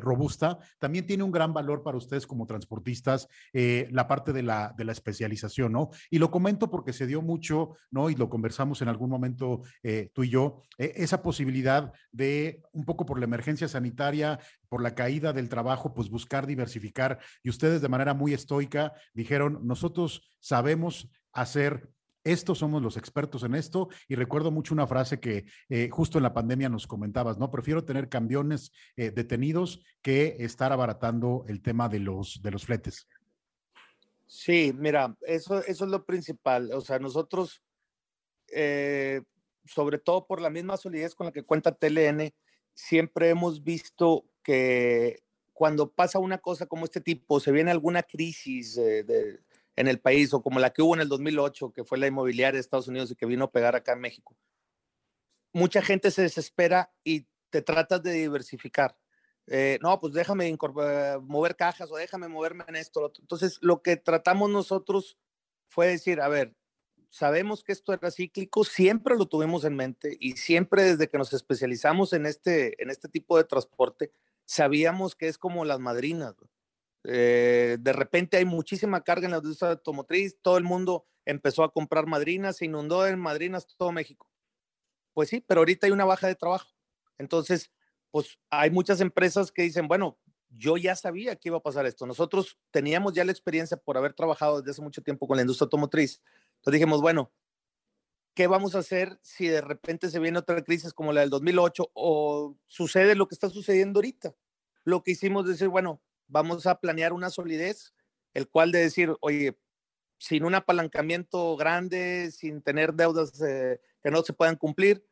robusta. 0.00 0.58
También 0.78 1.06
tiene 1.06 1.24
un 1.24 1.32
gran 1.32 1.52
valor 1.52 1.82
para 1.82 1.89
para 1.90 1.98
ustedes 1.98 2.24
como 2.24 2.46
transportistas 2.46 3.26
eh, 3.52 3.88
la 3.90 4.06
parte 4.06 4.32
de 4.32 4.44
la, 4.44 4.72
de 4.78 4.84
la 4.84 4.92
especialización, 4.92 5.72
¿no? 5.72 5.90
Y 6.08 6.20
lo 6.20 6.30
comento 6.30 6.70
porque 6.70 6.92
se 6.92 7.08
dio 7.08 7.20
mucho, 7.20 7.74
¿no? 7.90 8.10
Y 8.10 8.14
lo 8.14 8.30
conversamos 8.30 8.80
en 8.80 8.86
algún 8.86 9.10
momento 9.10 9.62
eh, 9.82 10.08
tú 10.14 10.22
y 10.22 10.28
yo, 10.28 10.62
eh, 10.78 10.92
esa 10.94 11.20
posibilidad 11.20 11.92
de, 12.12 12.62
un 12.70 12.84
poco 12.84 13.04
por 13.04 13.18
la 13.18 13.24
emergencia 13.24 13.66
sanitaria, 13.66 14.38
por 14.68 14.84
la 14.84 14.94
caída 14.94 15.32
del 15.32 15.48
trabajo, 15.48 15.92
pues 15.92 16.10
buscar 16.10 16.46
diversificar. 16.46 17.18
Y 17.42 17.50
ustedes 17.50 17.82
de 17.82 17.88
manera 17.88 18.14
muy 18.14 18.34
estoica 18.34 18.92
dijeron, 19.12 19.58
nosotros 19.64 20.30
sabemos 20.38 21.10
hacer 21.32 21.90
estos 22.24 22.58
somos 22.58 22.82
los 22.82 22.96
expertos 22.96 23.42
en 23.44 23.54
esto 23.54 23.88
y 24.06 24.14
recuerdo 24.14 24.50
mucho 24.50 24.74
una 24.74 24.86
frase 24.86 25.20
que 25.20 25.46
eh, 25.68 25.88
justo 25.90 26.18
en 26.18 26.24
la 26.24 26.34
pandemia 26.34 26.68
nos 26.68 26.86
comentabas, 26.86 27.38
¿no? 27.38 27.50
Prefiero 27.50 27.84
tener 27.84 28.08
camiones 28.08 28.72
eh, 28.96 29.10
detenidos 29.10 29.82
que 30.02 30.36
estar 30.40 30.72
abaratando 30.72 31.44
el 31.48 31.62
tema 31.62 31.88
de 31.88 32.00
los, 32.00 32.42
de 32.42 32.50
los 32.50 32.66
fletes. 32.66 33.08
Sí, 34.26 34.72
mira, 34.76 35.16
eso, 35.22 35.64
eso 35.64 35.84
es 35.84 35.90
lo 35.90 36.04
principal. 36.04 36.70
O 36.72 36.80
sea, 36.82 36.98
nosotros, 36.98 37.62
eh, 38.52 39.22
sobre 39.64 39.98
todo 39.98 40.26
por 40.26 40.40
la 40.40 40.50
misma 40.50 40.76
solidez 40.76 41.14
con 41.14 41.26
la 41.26 41.32
que 41.32 41.42
cuenta 41.42 41.74
TLN, 41.74 42.32
siempre 42.74 43.30
hemos 43.30 43.64
visto 43.64 44.26
que 44.42 45.22
cuando 45.52 45.90
pasa 45.90 46.18
una 46.18 46.38
cosa 46.38 46.66
como 46.66 46.84
este 46.84 47.00
tipo, 47.00 47.40
se 47.40 47.50
viene 47.50 47.70
alguna 47.70 48.02
crisis 48.02 48.78
en 49.80 49.88
el 49.88 49.98
país 49.98 50.32
o 50.34 50.42
como 50.42 50.60
la 50.60 50.70
que 50.70 50.82
hubo 50.82 50.94
en 50.94 51.00
el 51.00 51.08
2008, 51.08 51.72
que 51.72 51.84
fue 51.84 51.98
la 51.98 52.06
inmobiliaria 52.06 52.56
de 52.56 52.60
Estados 52.60 52.88
Unidos 52.88 53.10
y 53.10 53.16
que 53.16 53.24
vino 53.24 53.44
a 53.46 53.50
pegar 53.50 53.74
acá 53.74 53.92
en 53.94 54.00
México, 54.00 54.36
mucha 55.52 55.80
gente 55.80 56.10
se 56.10 56.22
desespera 56.22 56.92
y 57.02 57.26
te 57.48 57.62
tratas 57.62 58.02
de 58.02 58.12
diversificar. 58.12 58.96
Eh, 59.46 59.78
no, 59.82 59.98
pues 59.98 60.12
déjame 60.12 60.54
mover 61.22 61.56
cajas 61.56 61.90
o 61.90 61.96
déjame 61.96 62.28
moverme 62.28 62.64
en 62.68 62.76
esto. 62.76 63.10
Entonces, 63.18 63.58
lo 63.62 63.82
que 63.82 63.96
tratamos 63.96 64.50
nosotros 64.50 65.18
fue 65.68 65.88
decir, 65.88 66.20
a 66.20 66.28
ver, 66.28 66.54
sabemos 67.08 67.64
que 67.64 67.72
esto 67.72 67.94
era 67.94 68.10
cíclico, 68.10 68.64
siempre 68.64 69.16
lo 69.16 69.26
tuvimos 69.26 69.64
en 69.64 69.76
mente 69.76 70.16
y 70.20 70.32
siempre 70.32 70.84
desde 70.84 71.08
que 71.08 71.18
nos 71.18 71.32
especializamos 71.32 72.12
en 72.12 72.26
este, 72.26 72.80
en 72.82 72.90
este 72.90 73.08
tipo 73.08 73.38
de 73.38 73.44
transporte, 73.44 74.12
sabíamos 74.44 75.16
que 75.16 75.28
es 75.28 75.38
como 75.38 75.64
las 75.64 75.80
madrinas. 75.80 76.34
Eh, 77.04 77.59
de 77.78 77.92
repente 77.92 78.36
hay 78.36 78.44
muchísima 78.44 79.02
carga 79.02 79.26
en 79.26 79.32
la 79.32 79.38
industria 79.38 79.70
automotriz, 79.72 80.38
todo 80.40 80.58
el 80.58 80.64
mundo 80.64 81.06
empezó 81.24 81.62
a 81.64 81.72
comprar 81.72 82.06
madrinas, 82.06 82.58
se 82.58 82.66
inundó 82.66 83.06
en 83.06 83.18
madrinas 83.18 83.66
todo 83.76 83.92
México. 83.92 84.30
Pues 85.12 85.28
sí, 85.28 85.44
pero 85.46 85.60
ahorita 85.60 85.86
hay 85.86 85.92
una 85.92 86.04
baja 86.04 86.26
de 86.26 86.34
trabajo. 86.34 86.70
Entonces, 87.18 87.70
pues 88.10 88.38
hay 88.50 88.70
muchas 88.70 89.00
empresas 89.00 89.52
que 89.52 89.62
dicen, 89.62 89.88
bueno, 89.88 90.18
yo 90.48 90.76
ya 90.76 90.96
sabía 90.96 91.36
que 91.36 91.48
iba 91.48 91.58
a 91.58 91.62
pasar 91.62 91.86
esto. 91.86 92.06
Nosotros 92.06 92.58
teníamos 92.70 93.12
ya 93.12 93.24
la 93.24 93.32
experiencia 93.32 93.76
por 93.76 93.96
haber 93.96 94.14
trabajado 94.14 94.58
desde 94.58 94.72
hace 94.72 94.82
mucho 94.82 95.02
tiempo 95.02 95.26
con 95.26 95.36
la 95.36 95.42
industria 95.42 95.66
automotriz. 95.66 96.20
Entonces 96.56 96.80
dijimos, 96.80 97.00
bueno, 97.00 97.32
¿qué 98.34 98.46
vamos 98.46 98.74
a 98.74 98.80
hacer 98.80 99.18
si 99.22 99.46
de 99.46 99.60
repente 99.60 100.10
se 100.10 100.18
viene 100.18 100.38
otra 100.38 100.62
crisis 100.62 100.92
como 100.92 101.12
la 101.12 101.20
del 101.20 101.30
2008 101.30 101.90
o 101.94 102.56
sucede 102.66 103.14
lo 103.14 103.28
que 103.28 103.34
está 103.34 103.48
sucediendo 103.48 103.98
ahorita? 103.98 104.34
Lo 104.84 105.02
que 105.02 105.12
hicimos 105.12 105.44
es 105.44 105.52
decir, 105.52 105.68
bueno, 105.68 106.02
vamos 106.30 106.66
a 106.66 106.80
planear 106.80 107.12
una 107.12 107.30
solidez, 107.30 107.92
el 108.32 108.48
cual 108.48 108.72
de 108.72 108.80
decir, 108.80 109.14
oye, 109.20 109.58
sin 110.18 110.44
un 110.44 110.54
apalancamiento 110.54 111.56
grande, 111.56 112.30
sin 112.30 112.62
tener 112.62 112.94
deudas 112.94 113.40
eh, 113.42 113.80
que 114.02 114.10
no 114.10 114.22
se 114.22 114.32
puedan 114.32 114.56
cumplir, 114.56 115.06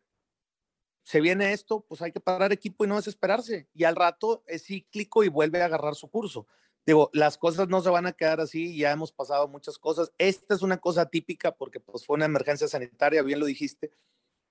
se 1.03 1.21
viene 1.21 1.53
esto, 1.53 1.81
pues 1.89 2.03
hay 2.03 2.13
que 2.13 2.21
parar 2.21 2.53
equipo 2.53 2.85
y 2.85 2.89
no 2.89 2.97
desesperarse. 2.97 3.67
Y 3.73 3.85
al 3.85 3.97
rato 3.97 4.45
es 4.47 4.67
cíclico 4.67 5.25
y 5.25 5.29
vuelve 5.29 5.63
a 5.63 5.65
agarrar 5.65 5.95
su 5.95 6.11
curso. 6.11 6.47
Digo, 6.85 7.11
las 7.15 7.39
cosas 7.39 7.69
no 7.69 7.81
se 7.81 7.89
van 7.89 8.07
a 8.07 8.13
quedar 8.13 8.41
así, 8.41 8.77
ya 8.77 8.93
hemos 8.93 9.13
pasado 9.13 9.49
muchas 9.49 9.79
cosas. 9.79 10.13
Esta 10.19 10.55
es 10.55 10.63
una 10.63 10.77
cosa 10.77 11.07
típica 11.07 11.53
porque 11.53 11.81
pues 11.81 12.05
fue 12.05 12.17
una 12.17 12.27
emergencia 12.27 12.69
sanitaria, 12.69 13.23
bien 13.23 13.41
lo 13.41 13.47
dijiste. 13.47 13.91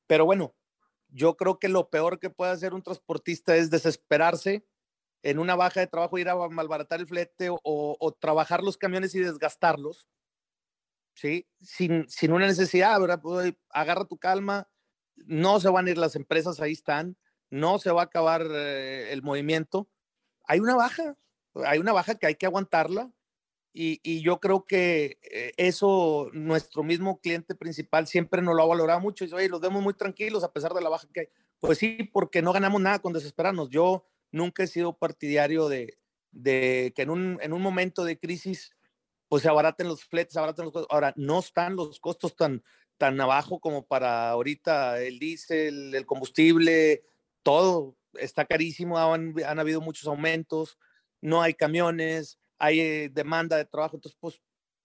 Pero 0.07 0.25
bueno, 0.25 0.55
yo 1.09 1.37
creo 1.37 1.59
que 1.59 1.69
lo 1.69 1.89
peor 1.89 2.19
que 2.19 2.31
puede 2.31 2.51
hacer 2.51 2.73
un 2.73 2.81
transportista 2.81 3.55
es 3.55 3.69
desesperarse 3.69 4.65
en 5.23 5.39
una 5.39 5.55
baja 5.55 5.79
de 5.79 5.87
trabajo, 5.87 6.17
ir 6.17 6.29
a 6.29 6.35
malbaratar 6.49 6.99
el 6.99 7.07
flete 7.07 7.49
o, 7.49 8.17
trabajar 8.19 8.63
los 8.63 8.77
camiones 8.77 9.15
y 9.15 9.19
desgastarlos, 9.19 10.07
¿sí? 11.13 11.47
Sin, 11.61 12.07
sin 12.09 12.31
una 12.31 12.47
necesidad, 12.47 12.99
¿verdad? 12.99 13.21
Pues, 13.21 13.53
agarra 13.69 14.05
tu 14.05 14.17
calma, 14.17 14.69
no 15.15 15.59
se 15.59 15.69
van 15.69 15.87
a 15.87 15.91
ir 15.91 15.97
las 15.97 16.15
empresas, 16.15 16.59
ahí 16.61 16.73
están, 16.73 17.17
no 17.49 17.79
se 17.79 17.91
va 17.91 18.01
a 18.01 18.05
acabar 18.05 18.45
eh, 18.49 19.11
el 19.11 19.23
movimiento. 19.23 19.89
Hay 20.45 20.59
una 20.59 20.75
baja, 20.75 21.17
hay 21.65 21.79
una 21.79 21.93
baja 21.93 22.15
que 22.15 22.27
hay 22.27 22.35
que 22.35 22.45
aguantarla 22.45 23.11
y, 23.79 24.21
yo 24.21 24.39
creo 24.39 24.65
que 24.65 25.19
eh, 25.21 25.51
eso 25.57 26.29
nuestro 26.33 26.83
mismo 26.83 27.19
cliente 27.19 27.53
principal 27.53 28.07
siempre 28.07 28.41
nos 28.41 28.55
lo 28.55 28.63
ha 28.63 28.65
valorado 28.65 28.99
mucho 28.99 29.23
y 29.23 29.27
dice, 29.27 29.35
oye, 29.35 29.49
los 29.49 29.61
vemos 29.61 29.83
muy 29.83 29.93
tranquilos 29.93 30.43
a 30.43 30.51
pesar 30.51 30.73
de 30.73 30.81
la 30.81 30.89
baja 30.89 31.07
que 31.13 31.19
hay. 31.21 31.27
Pues 31.59 31.77
sí, 31.77 32.09
porque 32.11 32.41
no 32.41 32.53
ganamos 32.53 32.81
nada 32.81 32.99
con 32.99 33.13
desesperarnos. 33.13 33.69
Yo 33.69 34.05
nunca 34.31 34.63
he 34.63 34.67
sido 34.67 34.97
partidario 34.97 35.69
de, 35.69 35.97
de 36.31 36.93
que 36.95 37.03
en 37.03 37.09
un, 37.09 37.39
en 37.41 37.53
un 37.53 37.61
momento 37.61 38.03
de 38.03 38.19
crisis 38.19 38.71
pues 39.29 39.43
se 39.43 39.49
abaraten 39.49 39.87
los 39.87 40.05
fletes, 40.05 40.37
abaraten 40.37 40.65
los. 40.65 40.87
Ahora, 40.89 41.13
no 41.17 41.39
están 41.39 41.75
los 41.75 41.99
costos 41.99 42.35
tan, 42.35 42.63
tan 42.97 43.19
abajo 43.19 43.59
como 43.59 43.85
para 43.85 44.29
ahorita 44.29 45.01
el 45.01 45.19
diésel, 45.19 45.93
el 45.93 46.05
combustible, 46.05 47.03
todo 47.43 47.97
está 48.13 48.45
carísimo, 48.45 48.97
han, 48.97 49.59
habido 49.59 49.81
muchos 49.81 50.07
aumentos, 50.07 50.77
no 51.21 51.41
hay 51.41 51.53
camiones, 51.53 52.39
hay 52.57 52.79
eh, 52.79 53.09
demanda 53.13 53.57
de 53.57 53.65
trabajo, 53.65 53.97
entonces 53.97 54.17
pues 54.19 54.41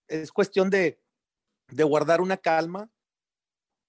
es 0.07 0.31
cuestión 0.31 0.69
de, 0.69 0.99
de 1.69 1.83
guardar 1.83 2.21
una 2.21 2.37
calma 2.37 2.89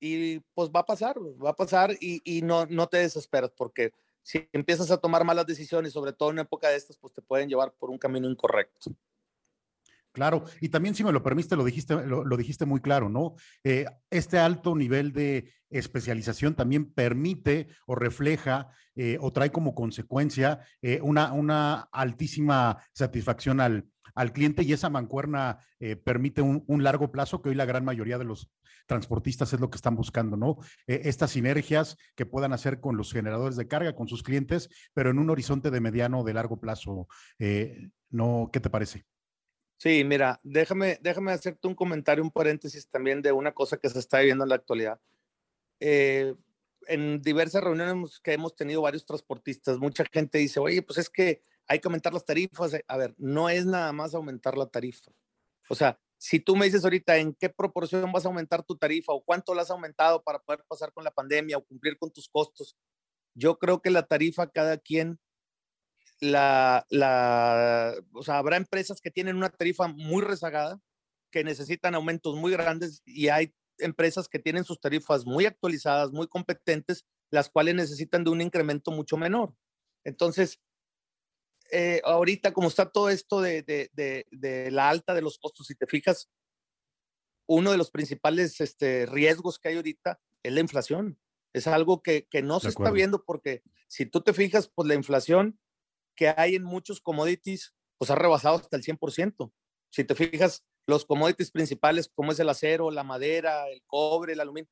y 0.00 0.40
pues 0.54 0.70
va 0.70 0.80
a 0.80 0.86
pasar, 0.86 1.16
va 1.18 1.50
a 1.50 1.56
pasar 1.56 1.92
y, 2.00 2.22
y, 2.24 2.42
no, 2.42 2.66
no 2.66 2.86
te 2.86 2.98
desesperas 2.98 3.50
porque 3.56 3.92
si 4.24 4.48
empiezas 4.52 4.90
a 4.90 4.96
tomar 4.96 5.22
malas 5.22 5.46
decisiones, 5.46 5.92
sobre 5.92 6.14
todo 6.14 6.30
en 6.30 6.36
una 6.36 6.42
época 6.42 6.70
de 6.70 6.76
estas, 6.76 6.96
pues 6.96 7.12
te 7.12 7.20
pueden 7.20 7.48
llevar 7.48 7.74
por 7.74 7.90
un 7.90 7.98
camino 7.98 8.28
incorrecto. 8.28 8.90
Claro, 10.14 10.44
y 10.60 10.68
también 10.68 10.94
si 10.94 11.02
me 11.02 11.10
lo 11.10 11.24
permite, 11.24 11.56
lo 11.56 11.64
dijiste, 11.64 12.06
lo, 12.06 12.36
dijiste 12.36 12.66
muy 12.66 12.80
claro, 12.80 13.08
¿no? 13.08 13.34
Eh, 13.64 13.84
este 14.10 14.38
alto 14.38 14.76
nivel 14.76 15.12
de 15.12 15.52
especialización 15.70 16.54
también 16.54 16.92
permite 16.92 17.66
o 17.84 17.96
refleja 17.96 18.68
eh, 18.94 19.18
o 19.20 19.32
trae 19.32 19.50
como 19.50 19.74
consecuencia 19.74 20.60
eh, 20.82 21.00
una, 21.02 21.88
altísima 21.90 22.78
satisfacción 22.92 23.60
al, 23.60 23.88
al 24.14 24.32
cliente 24.32 24.62
y 24.62 24.72
esa 24.72 24.88
mancuerna 24.88 25.58
permite 26.04 26.42
un, 26.42 26.82
largo 26.84 27.10
plazo 27.10 27.42
que 27.42 27.48
hoy 27.48 27.56
la 27.56 27.66
gran 27.66 27.84
mayoría 27.84 28.16
de 28.16 28.24
los 28.24 28.48
transportistas 28.86 29.52
es 29.52 29.60
lo 29.60 29.68
que 29.68 29.76
están 29.76 29.96
buscando, 29.96 30.36
¿no? 30.36 30.58
estas 30.86 31.32
sinergias 31.32 31.98
que 32.14 32.24
puedan 32.24 32.52
hacer 32.52 32.80
con 32.80 32.96
los 32.96 33.12
generadores 33.12 33.56
de 33.56 33.66
carga, 33.66 33.96
con 33.96 34.08
sus 34.08 34.22
clientes, 34.22 34.70
pero 34.94 35.10
en 35.10 35.18
un 35.18 35.28
horizonte 35.28 35.70
de 35.70 35.80
mediano 35.80 36.20
o 36.20 36.24
de 36.24 36.32
largo 36.32 36.58
plazo, 36.58 37.06
¿no? 38.10 38.48
¿Qué 38.50 38.60
te 38.60 38.70
parece? 38.70 39.04
Sí, 39.76 40.04
mira, 40.04 40.40
déjame, 40.42 40.98
déjame 41.02 41.32
hacerte 41.32 41.68
un 41.68 41.74
comentario, 41.74 42.22
un 42.24 42.30
paréntesis 42.30 42.88
también 42.88 43.20
de 43.22 43.32
una 43.32 43.52
cosa 43.52 43.76
que 43.76 43.88
se 43.90 43.98
está 43.98 44.20
viviendo 44.20 44.44
en 44.44 44.50
la 44.50 44.56
actualidad. 44.56 45.00
Eh, 45.80 46.34
en 46.86 47.20
diversas 47.22 47.62
reuniones 47.62 48.20
que 48.20 48.32
hemos 48.32 48.54
tenido 48.54 48.82
varios 48.82 49.04
transportistas, 49.04 49.78
mucha 49.78 50.04
gente 50.10 50.38
dice, 50.38 50.60
oye, 50.60 50.82
pues 50.82 50.98
es 50.98 51.10
que 51.10 51.42
hay 51.66 51.80
que 51.80 51.88
aumentar 51.88 52.12
las 52.12 52.24
tarifas. 52.24 52.72
A 52.86 52.96
ver, 52.96 53.14
no 53.18 53.48
es 53.48 53.66
nada 53.66 53.92
más 53.92 54.14
aumentar 54.14 54.56
la 54.56 54.66
tarifa. 54.66 55.10
O 55.68 55.74
sea, 55.74 55.98
si 56.18 56.40
tú 56.40 56.56
me 56.56 56.66
dices 56.66 56.84
ahorita 56.84 57.16
en 57.16 57.34
qué 57.34 57.48
proporción 57.48 58.10
vas 58.12 58.24
a 58.24 58.28
aumentar 58.28 58.62
tu 58.62 58.76
tarifa 58.76 59.12
o 59.12 59.22
cuánto 59.22 59.54
la 59.54 59.62
has 59.62 59.70
aumentado 59.70 60.22
para 60.22 60.38
poder 60.38 60.64
pasar 60.68 60.92
con 60.92 61.04
la 61.04 61.10
pandemia 61.10 61.58
o 61.58 61.64
cumplir 61.64 61.98
con 61.98 62.10
tus 62.10 62.28
costos, 62.28 62.76
yo 63.34 63.58
creo 63.58 63.80
que 63.80 63.90
la 63.90 64.06
tarifa 64.06 64.50
cada 64.50 64.78
quien 64.78 65.18
la, 66.20 66.86
la, 66.90 67.94
o 68.12 68.22
sea, 68.22 68.38
habrá 68.38 68.56
empresas 68.56 69.00
que 69.00 69.10
tienen 69.10 69.36
una 69.36 69.50
tarifa 69.50 69.88
muy 69.88 70.22
rezagada, 70.22 70.80
que 71.30 71.44
necesitan 71.44 71.94
aumentos 71.94 72.36
muy 72.36 72.52
grandes 72.52 73.02
y 73.04 73.28
hay 73.28 73.54
empresas 73.78 74.28
que 74.28 74.38
tienen 74.38 74.64
sus 74.64 74.80
tarifas 74.80 75.26
muy 75.26 75.46
actualizadas, 75.46 76.12
muy 76.12 76.28
competentes, 76.28 77.04
las 77.30 77.50
cuales 77.50 77.74
necesitan 77.74 78.24
de 78.24 78.30
un 78.30 78.40
incremento 78.40 78.90
mucho 78.92 79.16
menor. 79.16 79.54
Entonces, 80.04 80.60
eh, 81.72 82.00
ahorita 82.04 82.52
como 82.52 82.68
está 82.68 82.90
todo 82.90 83.08
esto 83.08 83.40
de, 83.40 83.62
de, 83.62 83.90
de, 84.30 84.70
la 84.70 84.90
alta 84.90 85.14
de 85.14 85.22
los 85.22 85.38
costos, 85.38 85.66
si 85.66 85.74
te 85.74 85.86
fijas, 85.86 86.30
uno 87.46 87.72
de 87.72 87.78
los 87.78 87.90
principales 87.90 88.60
este, 88.60 89.06
riesgos 89.06 89.58
que 89.58 89.68
hay 89.68 89.76
ahorita 89.76 90.18
es 90.42 90.52
la 90.52 90.60
inflación. 90.60 91.18
Es 91.52 91.66
algo 91.66 92.02
que, 92.02 92.26
que 92.26 92.42
no 92.42 92.60
se 92.60 92.68
está 92.68 92.90
viendo 92.90 93.24
porque 93.24 93.62
si 93.86 94.06
tú 94.06 94.20
te 94.22 94.32
fijas, 94.32 94.70
pues 94.74 94.88
la 94.88 94.94
inflación 94.94 95.58
que 96.14 96.32
hay 96.36 96.54
en 96.54 96.64
muchos 96.64 97.00
commodities, 97.00 97.74
pues 97.98 98.10
ha 98.10 98.14
rebasado 98.14 98.56
hasta 98.56 98.76
el 98.76 98.82
100%. 98.82 99.52
Si 99.90 100.04
te 100.04 100.14
fijas, 100.14 100.64
los 100.86 101.04
commodities 101.04 101.50
principales, 101.50 102.10
como 102.14 102.32
es 102.32 102.40
el 102.40 102.48
acero, 102.48 102.90
la 102.90 103.04
madera, 103.04 103.68
el 103.68 103.82
cobre, 103.86 104.34
el 104.34 104.40
aluminio, 104.40 104.68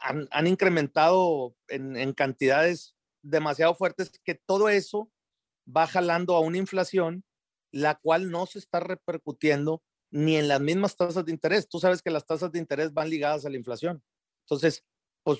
han, 0.00 0.46
incrementado 0.46 1.56
en, 1.68 1.96
en, 1.96 2.12
cantidades 2.12 2.94
demasiado 3.22 3.74
fuertes 3.74 4.12
que 4.24 4.34
todo 4.34 4.68
eso 4.68 5.10
va 5.64 5.86
jalando 5.86 6.36
a 6.36 6.40
una 6.40 6.58
inflación, 6.58 7.24
la 7.72 7.96
cual 7.96 8.30
no 8.30 8.46
se 8.46 8.58
está 8.58 8.80
repercutiendo 8.80 9.82
ni 10.10 10.36
en 10.36 10.46
las 10.46 10.60
mismas 10.60 10.96
tasas 10.96 11.24
de 11.24 11.32
interés. 11.32 11.68
Tú 11.68 11.80
sabes 11.80 12.02
que 12.02 12.10
las 12.10 12.26
tasas 12.26 12.52
de 12.52 12.58
interés 12.58 12.92
van 12.92 13.08
ligadas 13.10 13.46
a 13.46 13.50
la 13.50 13.56
inflación. 13.56 14.02
Entonces, 14.44 14.84
pues 15.24 15.38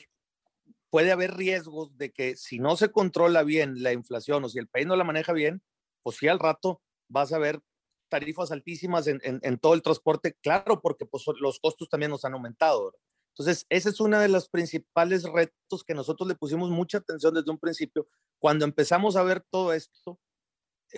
puede 0.92 1.11
haber 1.11 1.35
riesgos 1.35 1.96
de 1.96 2.12
que 2.12 2.37
si 2.37 2.59
no 2.59 2.76
se 2.76 2.92
controla 2.92 3.44
bien 3.44 3.83
la 3.83 3.94
inflación 3.94 4.44
o 4.44 4.50
si 4.50 4.59
el 4.59 4.68
país 4.68 4.87
no 4.87 4.94
la 4.94 5.05
maneja 5.05 5.33
bien, 5.33 5.62
pues 6.02 6.18
sí 6.18 6.28
al 6.28 6.38
rato 6.38 6.83
vas 7.09 7.33
a 7.33 7.38
ver 7.38 7.62
tarifas 8.11 8.52
altísimas 8.52 9.07
en, 9.07 9.59
todo 9.59 9.72
el 9.72 9.81
transporte, 9.81 10.37
claro, 10.42 10.83
porque 10.83 11.07
pues, 11.07 11.24
los 11.40 11.61
costos 11.61 11.88
también 11.88 12.11
nos 12.11 12.26
han 12.26 12.35
aumentado. 12.35 12.92
Entonces, 13.31 13.64
ese 13.70 13.88
es 13.88 14.00
uno 14.00 14.20
de 14.20 14.28
los 14.28 14.50
principales 14.50 15.22
retos 15.22 15.83
que 15.83 15.94
nosotros 15.94 16.28
le 16.28 16.35
pusimos 16.35 16.68
mucha 16.68 16.98
atención 16.98 17.33
desde 17.33 17.50
un 17.50 17.59
principio. 17.59 18.07
Cuando 18.38 18.66
empezamos 18.66 19.16
a 19.16 19.22
ver 19.22 19.42
todo 19.48 19.72
esto, 19.72 20.20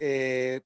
eh, 0.01 0.63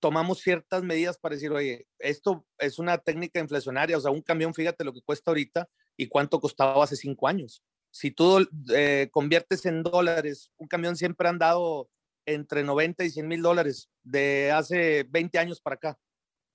tomamos 0.00 0.40
ciertas 0.40 0.82
medidas 0.82 1.16
para 1.16 1.36
decir, 1.36 1.52
oye, 1.52 1.86
esto 2.00 2.44
es 2.58 2.80
una 2.80 2.98
técnica 2.98 3.38
inflacionaria, 3.38 3.96
o 3.96 4.00
sea, 4.00 4.10
un 4.10 4.22
camión, 4.22 4.52
fíjate 4.52 4.82
lo 4.82 4.92
que 4.92 5.02
cuesta 5.02 5.30
ahorita 5.30 5.68
y 5.96 6.08
cuánto 6.08 6.40
costaba 6.40 6.82
hace 6.82 6.96
cinco 6.96 7.28
años. 7.28 7.62
Si 7.90 8.10
tú 8.10 8.46
eh, 8.74 9.08
conviertes 9.10 9.66
en 9.66 9.82
dólares, 9.82 10.50
un 10.56 10.68
camión 10.68 10.96
siempre 10.96 11.26
ha 11.26 11.30
andado 11.30 11.88
entre 12.26 12.62
90 12.62 13.04
y 13.04 13.10
100 13.10 13.28
mil 13.28 13.42
dólares 13.42 13.88
de 14.02 14.52
hace 14.52 15.04
20 15.04 15.38
años 15.38 15.60
para 15.60 15.74
acá. 15.74 15.98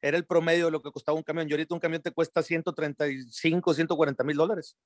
Era 0.01 0.17
el 0.17 0.25
promedio 0.25 0.65
de 0.65 0.71
lo 0.71 0.81
que 0.81 0.91
costaba 0.91 1.17
un 1.17 1.23
camión. 1.23 1.47
Y 1.47 1.51
ahorita 1.53 1.73
un 1.73 1.79
camión 1.79 2.01
te 2.01 2.11
cuesta 2.11 2.43
135, 2.43 3.73
140 3.73 4.23
mil 4.23 4.37
dólares. 4.37 4.77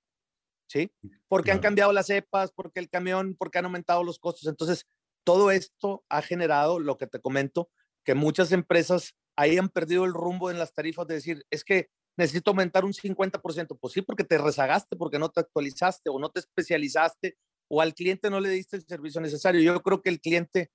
¿Sí? 0.69 0.91
Porque 1.27 1.51
han 1.51 1.60
cambiado 1.60 1.91
las 1.91 2.07
cepas, 2.07 2.51
porque 2.51 2.79
el 2.79 2.89
camión, 2.89 3.36
porque 3.38 3.57
han 3.57 3.65
aumentado 3.65 4.03
los 4.03 4.19
costos. 4.19 4.47
Entonces, 4.47 4.86
todo 5.23 5.51
esto 5.51 6.05
ha 6.10 6.21
generado 6.21 6.79
lo 6.79 6.97
que 6.97 7.07
te 7.07 7.19
comento, 7.19 7.69
que 8.03 8.13
muchas 8.13 8.51
empresas 8.51 9.15
hayan 9.36 9.69
perdido 9.69 10.05
el 10.05 10.13
rumbo 10.13 10.51
en 10.51 10.60
las 10.60 10.73
tarifas 10.73 11.07
de 11.07 11.15
decir, 11.15 11.45
es 11.49 11.63
que 11.63 11.89
necesito 12.17 12.51
aumentar 12.51 12.84
un 12.84 12.93
50%. 12.93 13.77
Pues 13.80 13.93
sí, 13.93 14.01
porque 14.01 14.23
te 14.23 14.38
rezagaste, 14.38 14.95
porque 14.95 15.19
no 15.19 15.30
te 15.30 15.39
actualizaste 15.39 16.10
o 16.10 16.19
no 16.19 16.30
te 16.30 16.39
especializaste 16.39 17.38
o 17.69 17.82
al 17.82 17.93
cliente 17.93 18.30
no 18.30 18.39
le 18.39 18.49
diste 18.49 18.77
el 18.77 18.86
servicio 18.86 19.21
necesario. 19.21 19.62
Yo 19.62 19.82
creo 19.82 20.01
que 20.01 20.10
el 20.10 20.19
cliente 20.19 20.71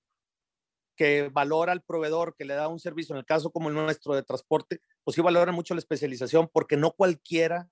que 0.97 1.31
valora 1.31 1.73
al 1.73 1.83
proveedor, 1.83 2.37
que 2.37 2.45
le 2.45 2.55
da 2.55 2.69
un 2.69 2.79
servicio, 2.79 3.15
en 3.15 3.21
el 3.21 3.25
caso 3.25 3.51
como 3.51 3.69
el 3.69 3.75
nuestro 3.75 4.15
de 4.15 4.23
transporte, 4.23 4.81
pues 5.05 5.15
sí 5.15 5.21
valora 5.21 5.53
mucho 5.53 5.75
la 5.75 5.81
especialización 5.81 6.49
porque 6.53 6.77
no 6.77 6.93
cualquiera 6.93 7.71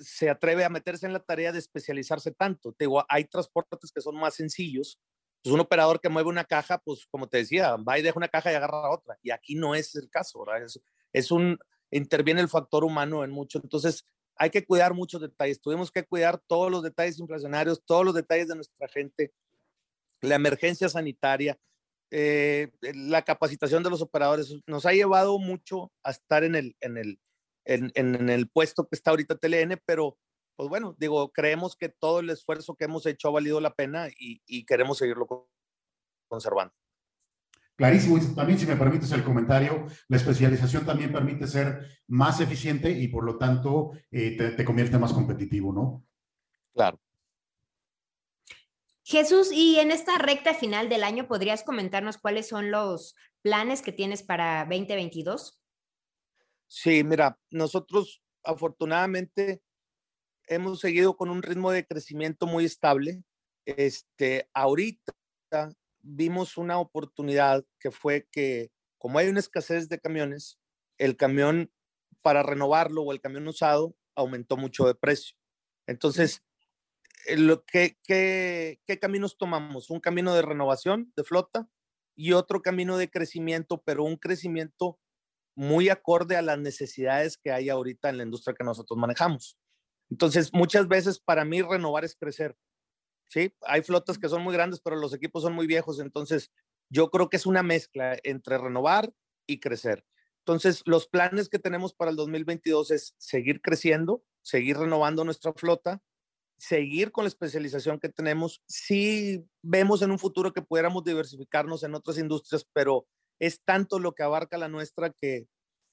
se 0.00 0.30
atreve 0.30 0.64
a 0.64 0.70
meterse 0.70 1.06
en 1.06 1.12
la 1.12 1.20
tarea 1.20 1.52
de 1.52 1.58
especializarse 1.58 2.32
tanto. 2.32 2.72
Te 2.72 2.84
digo, 2.84 3.04
hay 3.08 3.24
transportes 3.24 3.90
que 3.92 4.00
son 4.00 4.16
más 4.16 4.34
sencillos. 4.34 4.98
Pues 5.42 5.52
un 5.52 5.60
operador 5.60 6.00
que 6.00 6.08
mueve 6.08 6.28
una 6.28 6.44
caja, 6.44 6.78
pues 6.78 7.06
como 7.10 7.28
te 7.28 7.38
decía, 7.38 7.76
va 7.76 7.98
y 7.98 8.02
deja 8.02 8.16
una 8.16 8.28
caja 8.28 8.52
y 8.52 8.54
agarra 8.54 8.90
otra. 8.90 9.18
Y 9.22 9.30
aquí 9.30 9.56
no 9.56 9.74
es 9.74 9.94
el 9.96 10.08
caso, 10.08 10.44
¿verdad? 10.44 10.64
Es, 10.64 10.80
es 11.12 11.30
un, 11.32 11.58
interviene 11.92 12.40
el 12.40 12.48
factor 12.48 12.84
humano 12.84 13.22
en 13.22 13.30
mucho. 13.30 13.60
Entonces, 13.62 14.04
hay 14.36 14.50
que 14.50 14.64
cuidar 14.64 14.94
muchos 14.94 15.20
detalles. 15.20 15.60
Tuvimos 15.60 15.90
que 15.92 16.04
cuidar 16.04 16.42
todos 16.46 16.70
los 16.70 16.82
detalles 16.82 17.18
inflacionarios, 17.18 17.82
todos 17.84 18.04
los 18.04 18.14
detalles 18.14 18.48
de 18.48 18.56
nuestra 18.56 18.88
gente, 18.88 19.32
la 20.20 20.34
emergencia 20.34 20.88
sanitaria, 20.88 21.58
eh, 22.10 22.70
la 22.80 23.22
capacitación 23.22 23.82
de 23.82 23.90
los 23.90 24.02
operadores. 24.02 24.54
Nos 24.66 24.86
ha 24.86 24.92
llevado 24.92 25.38
mucho 25.38 25.92
a 26.02 26.10
estar 26.10 26.44
en 26.44 26.54
el, 26.54 26.76
en 26.80 26.96
el, 26.96 27.20
en, 27.64 28.28
el 28.30 28.48
puesto 28.48 28.88
que 28.88 28.96
está 28.96 29.10
ahorita 29.10 29.36
TLN, 29.36 29.80
pero 29.84 30.18
pues 30.56 30.68
bueno, 30.68 30.94
digo, 30.98 31.30
creemos 31.32 31.76
que 31.76 31.88
todo 31.88 32.20
el 32.20 32.30
esfuerzo 32.30 32.74
que 32.74 32.84
hemos 32.84 33.06
hecho 33.06 33.28
ha 33.28 33.32
valido 33.32 33.60
la 33.60 33.74
pena 33.74 34.08
y, 34.08 34.42
y 34.46 34.64
queremos 34.64 34.98
seguirlo 34.98 35.48
conservando. 36.28 36.74
Clarísimo. 37.76 38.18
Y 38.18 38.34
también, 38.34 38.58
si 38.58 38.66
me 38.66 38.76
permites 38.76 39.10
el 39.12 39.24
comentario, 39.24 39.86
la 40.08 40.16
especialización 40.16 40.84
también 40.84 41.12
permite 41.12 41.46
ser 41.46 41.86
más 42.06 42.40
eficiente 42.40 42.90
y 42.90 43.08
por 43.08 43.24
lo 43.24 43.38
tanto 43.38 43.92
eh, 44.10 44.36
te, 44.56 44.64
convierte 44.64 44.98
más 44.98 45.12
competitivo, 45.12 45.72
¿no? 45.72 46.04
Claro. 46.74 47.00
Jesús, 49.04 49.50
y 49.52 49.78
en 49.78 49.90
esta 49.90 50.18
recta 50.18 50.54
final 50.54 50.88
del 50.88 51.02
año, 51.02 51.26
¿podrías 51.26 51.64
comentarnos 51.64 52.18
cuáles 52.18 52.48
son 52.48 52.70
los 52.70 53.16
planes 53.42 53.82
que 53.82 53.92
tienes 53.92 54.22
para 54.22 54.60
2022? 54.60 55.60
Sí, 56.68 57.02
mira, 57.04 57.38
nosotros 57.50 58.22
afortunadamente 58.44 59.60
hemos 60.46 60.80
seguido 60.80 61.16
con 61.16 61.30
un 61.30 61.42
ritmo 61.42 61.70
de 61.70 61.84
crecimiento 61.84 62.46
muy 62.46 62.64
estable. 62.64 63.22
Este, 63.64 64.48
ahorita 64.54 65.12
vimos 66.02 66.56
una 66.56 66.78
oportunidad 66.78 67.64
que 67.78 67.90
fue 67.90 68.28
que 68.30 68.70
como 68.98 69.18
hay 69.18 69.28
una 69.28 69.40
escasez 69.40 69.88
de 69.88 69.98
camiones, 69.98 70.60
el 70.98 71.16
camión 71.16 71.72
para 72.20 72.42
renovarlo 72.42 73.02
o 73.02 73.12
el 73.12 73.20
camión 73.20 73.48
usado 73.48 73.96
aumentó 74.14 74.56
mucho 74.56 74.86
de 74.86 74.94
precio. 74.94 75.36
Entonces, 75.88 76.44
eh, 77.26 77.36
lo 77.36 77.64
que, 77.64 77.98
¿qué 78.04 78.98
caminos 79.00 79.36
tomamos? 79.36 79.90
Un 79.90 79.98
camino 79.98 80.34
de 80.34 80.42
renovación 80.42 81.12
de 81.16 81.24
flota 81.24 81.68
y 82.14 82.32
otro 82.32 82.62
camino 82.62 82.96
de 82.96 83.10
crecimiento, 83.10 83.82
pero 83.84 84.04
un 84.04 84.16
crecimiento 84.16 85.00
muy 85.56 85.88
acorde 85.88 86.36
a 86.36 86.42
las 86.42 86.58
necesidades 86.58 87.36
que 87.36 87.50
hay 87.50 87.68
ahorita 87.68 88.08
en 88.08 88.18
la 88.18 88.24
industria 88.24 88.54
que 88.56 88.64
nosotros 88.64 88.98
manejamos. 88.98 89.58
Entonces, 90.10 90.52
muchas 90.52 90.88
veces 90.88 91.18
para 91.18 91.44
mí 91.44 91.62
renovar 91.62 92.04
es 92.04 92.14
crecer. 92.14 92.56
¿Sí? 93.32 93.54
Hay 93.62 93.82
flotas 93.82 94.18
que 94.18 94.28
son 94.28 94.42
muy 94.42 94.52
grandes, 94.52 94.80
pero 94.80 94.96
los 94.96 95.14
equipos 95.14 95.42
son 95.42 95.54
muy 95.54 95.66
viejos, 95.66 96.00
entonces 96.00 96.52
yo 96.90 97.10
creo 97.10 97.30
que 97.30 97.38
es 97.38 97.46
una 97.46 97.62
mezcla 97.62 98.18
entre 98.24 98.58
renovar 98.58 99.12
y 99.46 99.58
crecer. 99.58 100.04
Entonces, 100.40 100.82
los 100.84 101.06
planes 101.06 101.48
que 101.48 101.58
tenemos 101.58 101.94
para 101.94 102.10
el 102.10 102.16
2022 102.16 102.90
es 102.90 103.14
seguir 103.16 103.62
creciendo, 103.62 104.22
seguir 104.42 104.76
renovando 104.76 105.24
nuestra 105.24 105.54
flota, 105.54 106.02
seguir 106.58 107.10
con 107.10 107.24
la 107.24 107.28
especialización 107.28 107.98
que 107.98 108.10
tenemos. 108.10 108.62
Sí 108.66 109.46
vemos 109.62 110.02
en 110.02 110.10
un 110.10 110.18
futuro 110.18 110.52
que 110.52 110.62
pudiéramos 110.62 111.04
diversificarnos 111.04 111.84
en 111.84 111.94
otras 111.94 112.18
industrias, 112.18 112.66
pero 112.72 113.06
es 113.40 113.62
tanto 113.64 113.98
lo 113.98 114.12
que 114.12 114.24
abarca 114.24 114.58
la 114.58 114.68
nuestra 114.68 115.10
que 115.10 115.46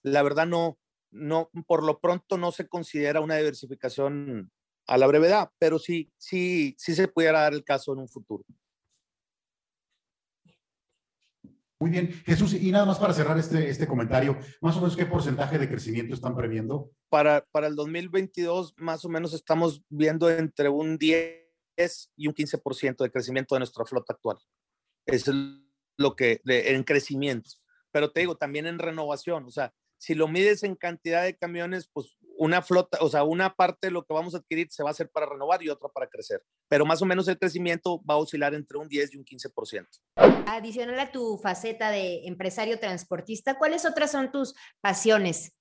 la 0.04 0.24
verdad 0.24 0.48
no, 0.48 0.78
no, 1.12 1.50
por 1.68 1.84
lo 1.84 2.00
pronto 2.00 2.38
no 2.38 2.52
se 2.52 2.68
considera 2.68 3.22
una 3.22 3.38
diversificación 3.38 4.52
a 4.90 4.98
la 4.98 5.06
brevedad, 5.06 5.52
pero 5.60 5.78
sí, 5.78 6.12
sí, 6.18 6.76
sí 6.80 6.96
se 6.96 7.08
pudiera 7.08 7.42
dar 7.42 7.54
el 7.54 7.64
caso 7.64 7.94
en 7.94 8.00
un 8.00 8.10
futuro. 8.10 8.44
Muy 11.80 11.92
bien, 11.92 12.12
Jesús, 12.26 12.54
y 12.56 12.72
nada 12.72 12.86
más 12.86 12.98
para 12.98 13.14
cerrar 13.14 13.38
este, 13.38 13.70
este 13.70 13.88
comentario, 13.88 14.38
más 14.62 14.76
o 14.76 14.82
menos 14.82 14.98
qué 14.98 15.06
porcentaje 15.06 15.60
de 15.60 15.70
crecimiento 15.70 16.14
están 16.14 16.36
previendo? 16.36 16.92
Para, 17.08 17.46
para 17.52 17.68
el 17.68 17.76
2022, 17.76 18.74
más 18.78 19.06
o 19.06 19.10
menos 19.10 19.34
estamos 19.34 19.84
viendo 19.90 20.30
entre 20.30 20.70
un 20.70 20.98
10 20.98 21.46
y 22.18 22.28
un 22.28 22.34
15% 22.34 22.98
de 22.98 23.12
crecimiento 23.12 23.56
de 23.56 23.60
nuestra 23.60 23.86
flota 23.86 24.14
actual. 24.14 24.38
Eso 25.06 25.32
es 25.32 25.38
lo 25.98 26.16
que, 26.16 26.42
en 26.46 26.84
crecimiento. 26.84 27.52
Pero 27.92 28.12
te 28.12 28.22
digo, 28.22 28.36
también 28.36 28.66
en 28.66 28.80
renovación, 28.80 29.46
o 29.46 29.52
sea, 29.52 29.74
si 30.00 30.16
lo 30.16 30.28
mides 30.28 30.64
en 30.64 30.76
cantidad 30.76 31.24
de 31.24 31.38
camiones, 31.38 31.90
pues 31.94 32.18
una 32.40 32.62
flota, 32.62 32.98
o 33.02 33.10
sea, 33.10 33.24
una 33.24 33.54
parte 33.54 33.88
de 33.88 33.92
lo 33.92 34.04
que 34.06 34.14
vamos 34.14 34.34
a 34.34 34.38
adquirir 34.38 34.68
se 34.72 34.82
va 34.82 34.90
a 34.90 34.92
hacer 34.92 35.10
para 35.10 35.26
renovar 35.26 35.62
y 35.62 35.70
otra 35.70 35.90
para 35.90 36.08
crecer. 36.08 36.42
Pero 36.70 36.86
más 36.86 37.02
o 37.02 37.06
menos 37.06 37.28
el 37.28 37.38
crecimiento 37.38 38.02
va 38.10 38.14
a 38.14 38.18
oscilar 38.18 38.54
entre 38.54 38.78
un 38.78 38.88
10 38.88 39.14
y 39.14 39.18
un 39.18 39.26
15%. 39.26 39.88
Adicional 40.48 40.98
a 41.00 41.12
tu 41.12 41.38
faceta 41.38 41.92
de 41.92 42.26
empresario 42.28 42.80
transportista, 42.80 43.58
¿cuáles 43.58 43.86
otras 43.86 44.12
son 44.12 44.32
tus 44.32 44.56
pasiones? 44.80 45.54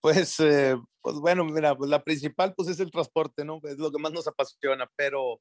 Pues, 0.00 0.40
eh, 0.40 0.74
pues 1.02 1.16
bueno, 1.16 1.44
mira, 1.44 1.76
pues 1.76 1.90
la 1.90 2.02
principal 2.02 2.54
pues 2.54 2.68
es 2.68 2.80
el 2.80 2.90
transporte, 2.90 3.44
¿no? 3.44 3.60
Es 3.64 3.76
lo 3.76 3.92
que 3.92 3.98
más 3.98 4.12
nos 4.12 4.26
apasiona, 4.26 4.90
pero 4.96 5.40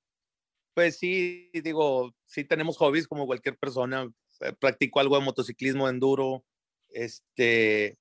pues 0.74 0.98
sí, 0.98 1.50
digo, 1.54 2.14
sí 2.26 2.44
tenemos 2.44 2.78
hobbies 2.78 3.08
como 3.08 3.26
cualquier 3.26 3.58
persona. 3.58 4.12
Eh, 4.42 4.54
practico 4.60 5.00
algo 5.00 5.18
de 5.18 5.24
motociclismo, 5.24 5.88
enduro, 5.88 6.44
este, 6.90 7.98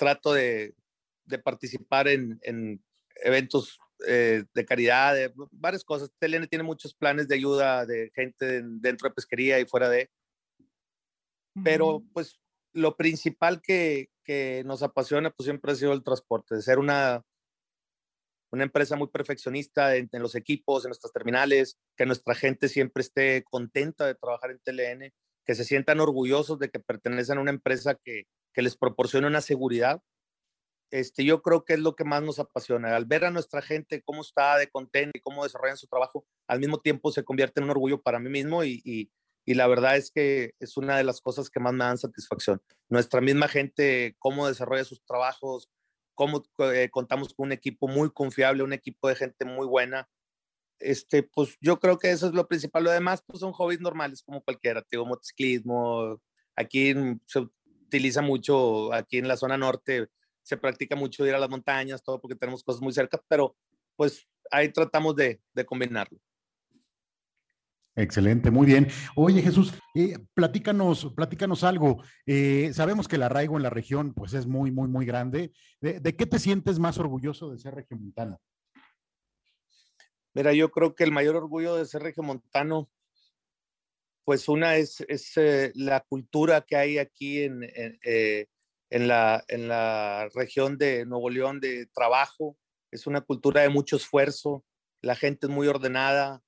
trato 0.00 0.32
de, 0.32 0.74
participar 1.44 2.08
en, 2.08 2.40
eventos 3.22 3.78
eh, 4.08 4.44
de 4.54 4.64
caridad, 4.64 5.14
de 5.14 5.30
varias 5.50 5.84
cosas. 5.84 6.10
TLN 6.18 6.48
tiene 6.48 6.64
muchos 6.64 6.94
planes 6.94 7.28
de 7.28 7.34
ayuda 7.34 7.84
de 7.84 8.10
gente 8.14 8.62
dentro 8.64 9.08
de 9.08 9.14
pesquería 9.14 9.60
y 9.60 9.66
fuera 9.66 9.90
de. 9.90 10.10
Pero 11.62 12.02
pues 12.14 12.40
lo 12.72 12.96
principal 12.96 13.60
que, 13.60 14.08
nos 14.64 14.82
apasiona 14.82 15.30
pues 15.30 15.44
siempre 15.44 15.72
ha 15.72 15.74
sido 15.74 15.92
el 15.92 16.04
transporte, 16.04 16.54
de 16.54 16.62
ser 16.62 16.78
una, 16.78 17.22
una 18.52 18.62
empresa 18.62 18.94
muy 18.94 19.08
perfeccionista 19.08 19.96
en, 19.96 20.08
en, 20.12 20.22
los 20.22 20.36
equipos, 20.36 20.84
en 20.84 20.90
nuestras 20.90 21.12
terminales, 21.12 21.76
que 21.96 22.06
nuestra 22.06 22.36
gente 22.36 22.68
siempre 22.68 23.02
esté 23.02 23.42
contenta 23.42 24.06
de 24.06 24.14
trabajar 24.14 24.52
en 24.52 24.60
TLN, 24.60 25.12
que 25.44 25.54
se 25.56 25.64
sientan 25.64 25.98
orgullosos 25.98 26.60
de 26.60 26.70
que 26.70 26.78
pertenecen 26.78 27.38
a 27.38 27.40
una 27.40 27.50
empresa 27.50 27.96
que, 27.96 28.28
que 28.52 28.62
les 28.62 28.76
proporcione 28.76 29.26
una 29.26 29.40
seguridad. 29.40 30.02
Este, 30.90 31.24
yo 31.24 31.40
creo 31.42 31.64
que 31.64 31.74
es 31.74 31.80
lo 31.80 31.94
que 31.94 32.04
más 32.04 32.22
nos 32.22 32.38
apasiona. 32.38 32.96
Al 32.96 33.04
ver 33.04 33.24
a 33.24 33.30
nuestra 33.30 33.62
gente 33.62 34.02
cómo 34.02 34.22
está 34.22 34.56
de 34.58 34.68
contento 34.68 35.12
y 35.16 35.20
cómo 35.20 35.44
desarrollan 35.44 35.76
su 35.76 35.86
trabajo, 35.86 36.26
al 36.48 36.58
mismo 36.60 36.80
tiempo 36.80 37.12
se 37.12 37.24
convierte 37.24 37.60
en 37.60 37.64
un 37.64 37.70
orgullo 37.70 38.02
para 38.02 38.18
mí 38.18 38.28
mismo 38.28 38.64
y, 38.64 38.82
y, 38.84 39.10
la 39.54 39.66
verdad 39.66 39.96
es 39.96 40.12
que 40.12 40.54
es 40.60 40.76
una 40.76 40.96
de 40.96 41.02
las 41.02 41.20
cosas 41.20 41.50
que 41.50 41.58
más 41.58 41.72
me 41.72 41.84
dan 41.84 41.98
satisfacción. 41.98 42.62
Nuestra 42.88 43.20
misma 43.20 43.48
gente, 43.48 44.14
cómo 44.20 44.46
desarrolla 44.46 44.84
sus 44.84 45.02
trabajos, 45.04 45.68
cómo 46.14 46.44
eh, 46.72 46.88
contamos 46.90 47.34
con 47.34 47.46
un 47.46 47.52
equipo 47.52 47.88
muy 47.88 48.10
confiable, 48.12 48.62
un 48.62 48.72
equipo 48.72 49.08
de 49.08 49.16
gente 49.16 49.44
muy 49.44 49.66
buena. 49.66 50.08
Este, 50.78 51.22
pues 51.22 51.56
yo 51.60 51.80
creo 51.80 51.98
que 51.98 52.10
eso 52.10 52.26
es 52.26 52.32
lo 52.32 52.46
principal. 52.46 52.84
Lo 52.84 52.90
demás, 52.90 53.22
pues 53.26 53.40
son 53.40 53.52
hobbies 53.52 53.80
normales 53.80 54.22
como 54.22 54.42
cualquiera. 54.42 54.84
Digo, 54.90 55.06
motociclismo. 55.06 56.20
Aquí 56.56 56.94
se 57.26 57.48
utiliza 57.90 58.22
mucho 58.22 58.92
aquí 58.94 59.18
en 59.18 59.26
la 59.26 59.36
zona 59.36 59.58
norte, 59.58 60.06
se 60.42 60.56
practica 60.56 60.94
mucho 60.94 61.26
ir 61.26 61.34
a 61.34 61.38
las 61.38 61.50
montañas, 61.50 62.02
todo 62.02 62.20
porque 62.20 62.36
tenemos 62.36 62.62
cosas 62.62 62.80
muy 62.80 62.92
cerca, 62.92 63.20
pero 63.28 63.56
pues 63.96 64.26
ahí 64.50 64.68
tratamos 64.70 65.16
de, 65.16 65.40
de 65.52 65.64
combinarlo. 65.66 66.18
Excelente, 67.96 68.50
muy 68.52 68.66
bien. 68.66 68.86
Oye 69.16 69.42
Jesús, 69.42 69.74
eh, 69.94 70.16
platícanos, 70.34 71.12
platícanos 71.14 71.64
algo. 71.64 72.02
Eh, 72.24 72.70
sabemos 72.72 73.08
que 73.08 73.16
el 73.16 73.24
arraigo 73.24 73.56
en 73.56 73.64
la 73.64 73.70
región 73.70 74.14
pues 74.14 74.32
es 74.32 74.46
muy, 74.46 74.70
muy, 74.70 74.88
muy 74.88 75.04
grande. 75.04 75.52
¿De, 75.80 76.16
qué 76.16 76.26
te 76.26 76.38
sientes 76.38 76.78
más 76.78 76.98
orgulloso 76.98 77.50
de 77.50 77.58
ser 77.58 77.74
regiomontano? 77.74 78.40
Mira, 80.32 80.52
yo 80.52 80.70
creo 80.70 80.94
que 80.94 81.02
el 81.02 81.10
mayor 81.10 81.34
orgullo 81.34 81.74
de 81.74 81.84
ser 81.84 82.02
regiomontano, 82.02 82.88
pues 84.24 84.48
una 84.48 84.76
es, 84.76 85.00
es 85.08 85.36
eh, 85.36 85.72
la 85.74 86.00
cultura 86.00 86.60
que 86.62 86.76
hay 86.76 86.98
aquí 86.98 87.42
en, 87.42 87.62
eh, 87.64 88.46
en, 88.90 89.08
la, 89.08 89.44
en 89.48 89.68
la 89.68 90.28
región 90.34 90.78
de 90.78 91.06
Nuevo 91.06 91.30
León 91.30 91.60
de 91.60 91.86
trabajo. 91.86 92.56
Es 92.90 93.06
una 93.06 93.20
cultura 93.20 93.62
de 93.62 93.68
mucho 93.68 93.96
esfuerzo, 93.96 94.64
la 95.00 95.16
gente 95.16 95.46
es 95.46 95.52
muy 95.52 95.68
ordenada. 95.68 96.42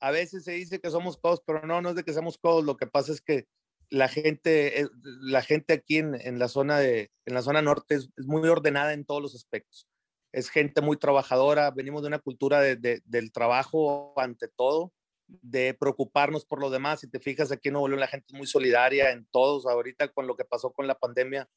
A 0.00 0.10
veces 0.10 0.44
se 0.44 0.52
dice 0.52 0.80
que 0.80 0.90
somos 0.90 1.18
codos, 1.18 1.42
pero 1.44 1.66
no, 1.66 1.82
no 1.82 1.90
es 1.90 1.96
de 1.96 2.04
que 2.04 2.12
seamos 2.12 2.38
codos. 2.38 2.64
Lo 2.64 2.76
que 2.76 2.86
pasa 2.86 3.12
es 3.12 3.20
que 3.20 3.46
la 3.90 4.08
gente, 4.08 4.82
eh, 4.82 4.88
la 5.02 5.42
gente 5.42 5.74
aquí 5.74 5.98
en, 5.98 6.38
la 6.38 6.48
zona 6.48 6.78
de, 6.78 7.10
en 7.26 7.34
la 7.34 7.42
zona 7.42 7.62
norte 7.62 7.96
es, 7.96 8.10
muy 8.18 8.48
ordenada 8.48 8.92
en 8.92 9.04
todos 9.04 9.22
los 9.22 9.34
aspectos. 9.34 9.88
Es 10.32 10.50
gente 10.50 10.82
muy 10.82 10.96
trabajadora. 10.96 11.70
Venimos 11.70 12.02
de 12.02 12.08
una 12.08 12.18
cultura 12.18 12.60
de, 12.60 12.76
de, 12.76 13.02
del 13.04 13.32
trabajo 13.32 14.12
ante 14.16 14.48
todo, 14.48 14.92
de 15.28 15.74
preocuparnos 15.74 16.44
por 16.44 16.60
los 16.60 16.72
demás. 16.72 17.00
Si 17.00 17.08
te 17.08 17.20
fijas, 17.20 17.52
aquí 17.52 17.68
en 17.68 17.74
Nuevo 17.74 17.88
León 17.88 18.00
la 18.00 18.08
gente 18.08 18.26
es 18.28 18.34
muy 18.34 18.46
solidaria 18.46 19.12
en 19.12 19.26
todos. 19.30 19.66
Ahorita 19.66 20.08
con 20.08 20.26
lo 20.26 20.36
que 20.36 20.44
pasó 20.44 20.72
con 20.72 20.86
la 20.86 20.98
pandemia, 20.98 21.48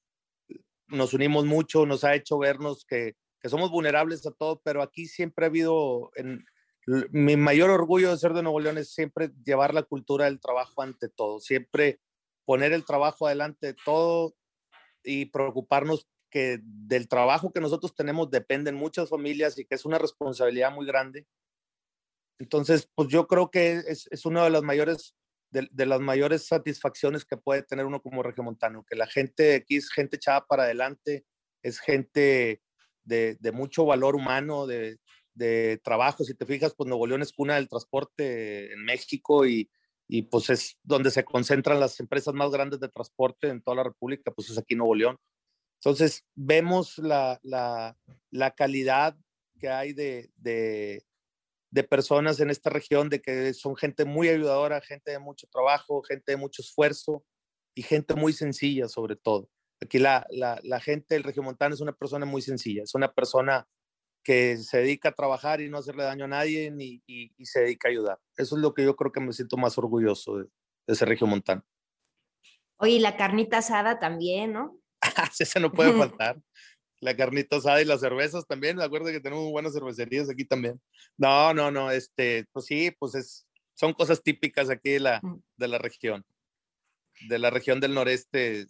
nos 0.87 1.13
unimos 1.13 1.45
mucho, 1.45 1.85
nos 1.85 2.03
ha 2.03 2.15
hecho 2.15 2.37
vernos 2.37 2.85
que, 2.85 3.15
que 3.39 3.49
somos 3.49 3.71
vulnerables 3.71 4.25
a 4.27 4.31
todo, 4.31 4.61
pero 4.63 4.81
aquí 4.81 5.07
siempre 5.07 5.45
ha 5.45 5.49
habido, 5.49 6.11
en, 6.15 6.45
mi 7.11 7.37
mayor 7.37 7.69
orgullo 7.69 8.11
de 8.11 8.17
ser 8.17 8.33
de 8.33 8.43
Nuevo 8.43 8.59
León 8.59 8.77
es 8.77 8.93
siempre 8.93 9.31
llevar 9.43 9.73
la 9.73 9.83
cultura 9.83 10.25
del 10.25 10.39
trabajo 10.39 10.81
ante 10.81 11.09
todo, 11.09 11.39
siempre 11.39 11.99
poner 12.45 12.73
el 12.73 12.85
trabajo 12.85 13.27
adelante 13.27 13.67
de 13.67 13.75
todo 13.85 14.35
y 15.03 15.25
preocuparnos 15.25 16.07
que 16.29 16.59
del 16.63 17.07
trabajo 17.07 17.51
que 17.51 17.61
nosotros 17.61 17.93
tenemos 17.93 18.31
dependen 18.31 18.75
muchas 18.75 19.09
familias 19.09 19.57
y 19.57 19.65
que 19.65 19.75
es 19.75 19.85
una 19.85 19.99
responsabilidad 19.99 20.71
muy 20.71 20.85
grande. 20.85 21.27
Entonces, 22.41 22.89
pues 22.95 23.07
yo 23.09 23.27
creo 23.27 23.51
que 23.51 23.83
es, 23.87 24.07
es 24.09 24.25
una 24.25 24.43
de 24.43 24.49
las 24.49 24.63
mayores 24.63 25.15
de, 25.51 25.67
de, 25.71 25.85
las 25.85 25.99
mayores 25.99 26.47
satisfacciones 26.47 27.23
que 27.23 27.37
puede 27.37 27.61
tener 27.61 27.85
uno 27.85 28.01
como 28.01 28.23
regiomontano, 28.23 28.83
que 28.83 28.95
la 28.95 29.05
gente 29.05 29.53
aquí 29.53 29.75
es 29.75 29.91
gente 29.91 30.15
echada 30.15 30.43
para 30.47 30.63
adelante, 30.63 31.23
es 31.61 31.79
gente 31.79 32.63
de, 33.03 33.37
de 33.39 33.51
mucho 33.51 33.85
valor 33.85 34.15
humano, 34.15 34.65
de, 34.65 34.97
de, 35.35 35.79
trabajo. 35.83 36.23
Si 36.23 36.33
te 36.33 36.47
fijas, 36.47 36.73
pues 36.75 36.87
Nuevo 36.87 37.05
León 37.05 37.21
es 37.21 37.31
cuna 37.31 37.55
del 37.55 37.69
transporte 37.69 38.73
en 38.73 38.83
México 38.85 39.45
y, 39.45 39.69
y, 40.07 40.23
pues 40.23 40.49
es 40.49 40.79
donde 40.81 41.11
se 41.11 41.23
concentran 41.23 41.79
las 41.79 41.99
empresas 41.99 42.33
más 42.33 42.49
grandes 42.49 42.79
de 42.79 42.89
transporte 42.89 43.49
en 43.49 43.61
toda 43.61 43.77
la 43.77 43.83
República, 43.83 44.31
pues 44.31 44.49
es 44.49 44.57
aquí 44.57 44.73
Nuevo 44.73 44.95
León. 44.95 45.17
Entonces, 45.79 46.25
vemos 46.33 46.97
la, 46.97 47.39
la, 47.43 47.95
la 48.31 48.51
calidad 48.51 49.15
que 49.59 49.69
hay 49.69 49.93
de, 49.93 50.31
de, 51.71 51.83
personas 51.83 52.39
en 52.39 52.49
esta 52.49 52.69
región, 52.69 53.09
de 53.09 53.21
que 53.21 53.53
son 53.53 53.75
gente 53.75 54.05
muy 54.05 54.29
ayudadora, 54.29 54.81
gente 54.81 55.11
de 55.11 55.19
mucho 55.19 55.47
trabajo, 55.51 56.03
gente 56.03 56.33
de 56.33 56.37
mucho 56.37 56.61
esfuerzo 56.61 57.23
y 57.75 57.83
gente 57.83 58.13
muy 58.15 58.33
sencilla 58.33 58.87
sobre 58.87 59.15
todo. 59.15 59.49
Aquí 59.81 59.97
la, 59.97 60.27
la, 60.29 60.59
la 60.63 60.79
gente 60.79 61.15
del 61.15 61.23
Regiomontano 61.23 61.73
es 61.73 61.81
una 61.81 61.93
persona 61.93 62.25
muy 62.25 62.41
sencilla, 62.41 62.83
es 62.83 62.93
una 62.93 63.11
persona 63.13 63.67
que 64.23 64.57
se 64.57 64.77
dedica 64.77 65.09
a 65.09 65.13
trabajar 65.13 65.61
y 65.61 65.69
no 65.69 65.79
hacerle 65.79 66.03
daño 66.03 66.25
a 66.25 66.27
nadie 66.27 66.69
ni, 66.69 67.01
y, 67.07 67.33
y, 67.35 67.45
se 67.45 67.61
dedica 67.61 67.87
a 67.87 67.91
ayudar. 67.91 68.19
Eso 68.37 68.55
es 68.55 68.61
lo 68.61 68.73
que 68.73 68.83
yo 68.83 68.95
creo 68.95 69.11
que 69.11 69.19
me 69.19 69.33
siento 69.33 69.57
más 69.57 69.77
orgulloso 69.79 70.37
de, 70.37 70.45
de 70.87 70.95
ser 70.95 71.09
regiomontano. 71.09 71.63
Oye, 72.77 72.99
la 72.99 73.15
carnita 73.15 73.59
asada 73.59 73.99
también, 73.99 74.53
¿no? 74.53 74.79
Esa 75.39 75.59
no 75.59 75.71
puede 75.71 75.93
faltar. 75.93 76.41
la 77.01 77.17
carnita 77.17 77.57
asada 77.57 77.81
y 77.81 77.85
las 77.85 77.99
cervezas 77.99 78.47
también. 78.47 78.77
Me 78.77 78.83
acuerdo 78.83 79.07
que 79.07 79.19
tenemos 79.19 79.51
buenas 79.51 79.73
cervecerías 79.73 80.29
aquí 80.29 80.45
también. 80.45 80.79
No, 81.17 81.53
no, 81.53 81.71
no, 81.71 81.91
este, 81.91 82.45
pues 82.53 82.65
sí, 82.67 82.91
pues 82.97 83.15
es, 83.15 83.47
son 83.73 83.93
cosas 83.93 84.23
típicas 84.23 84.69
aquí 84.69 84.91
de 84.91 84.99
la, 85.01 85.21
de 85.57 85.67
la 85.67 85.77
región 85.77 86.23
de 87.27 87.39
la 87.39 87.49
región 87.49 87.79
del 87.79 87.93
noreste. 87.93 88.65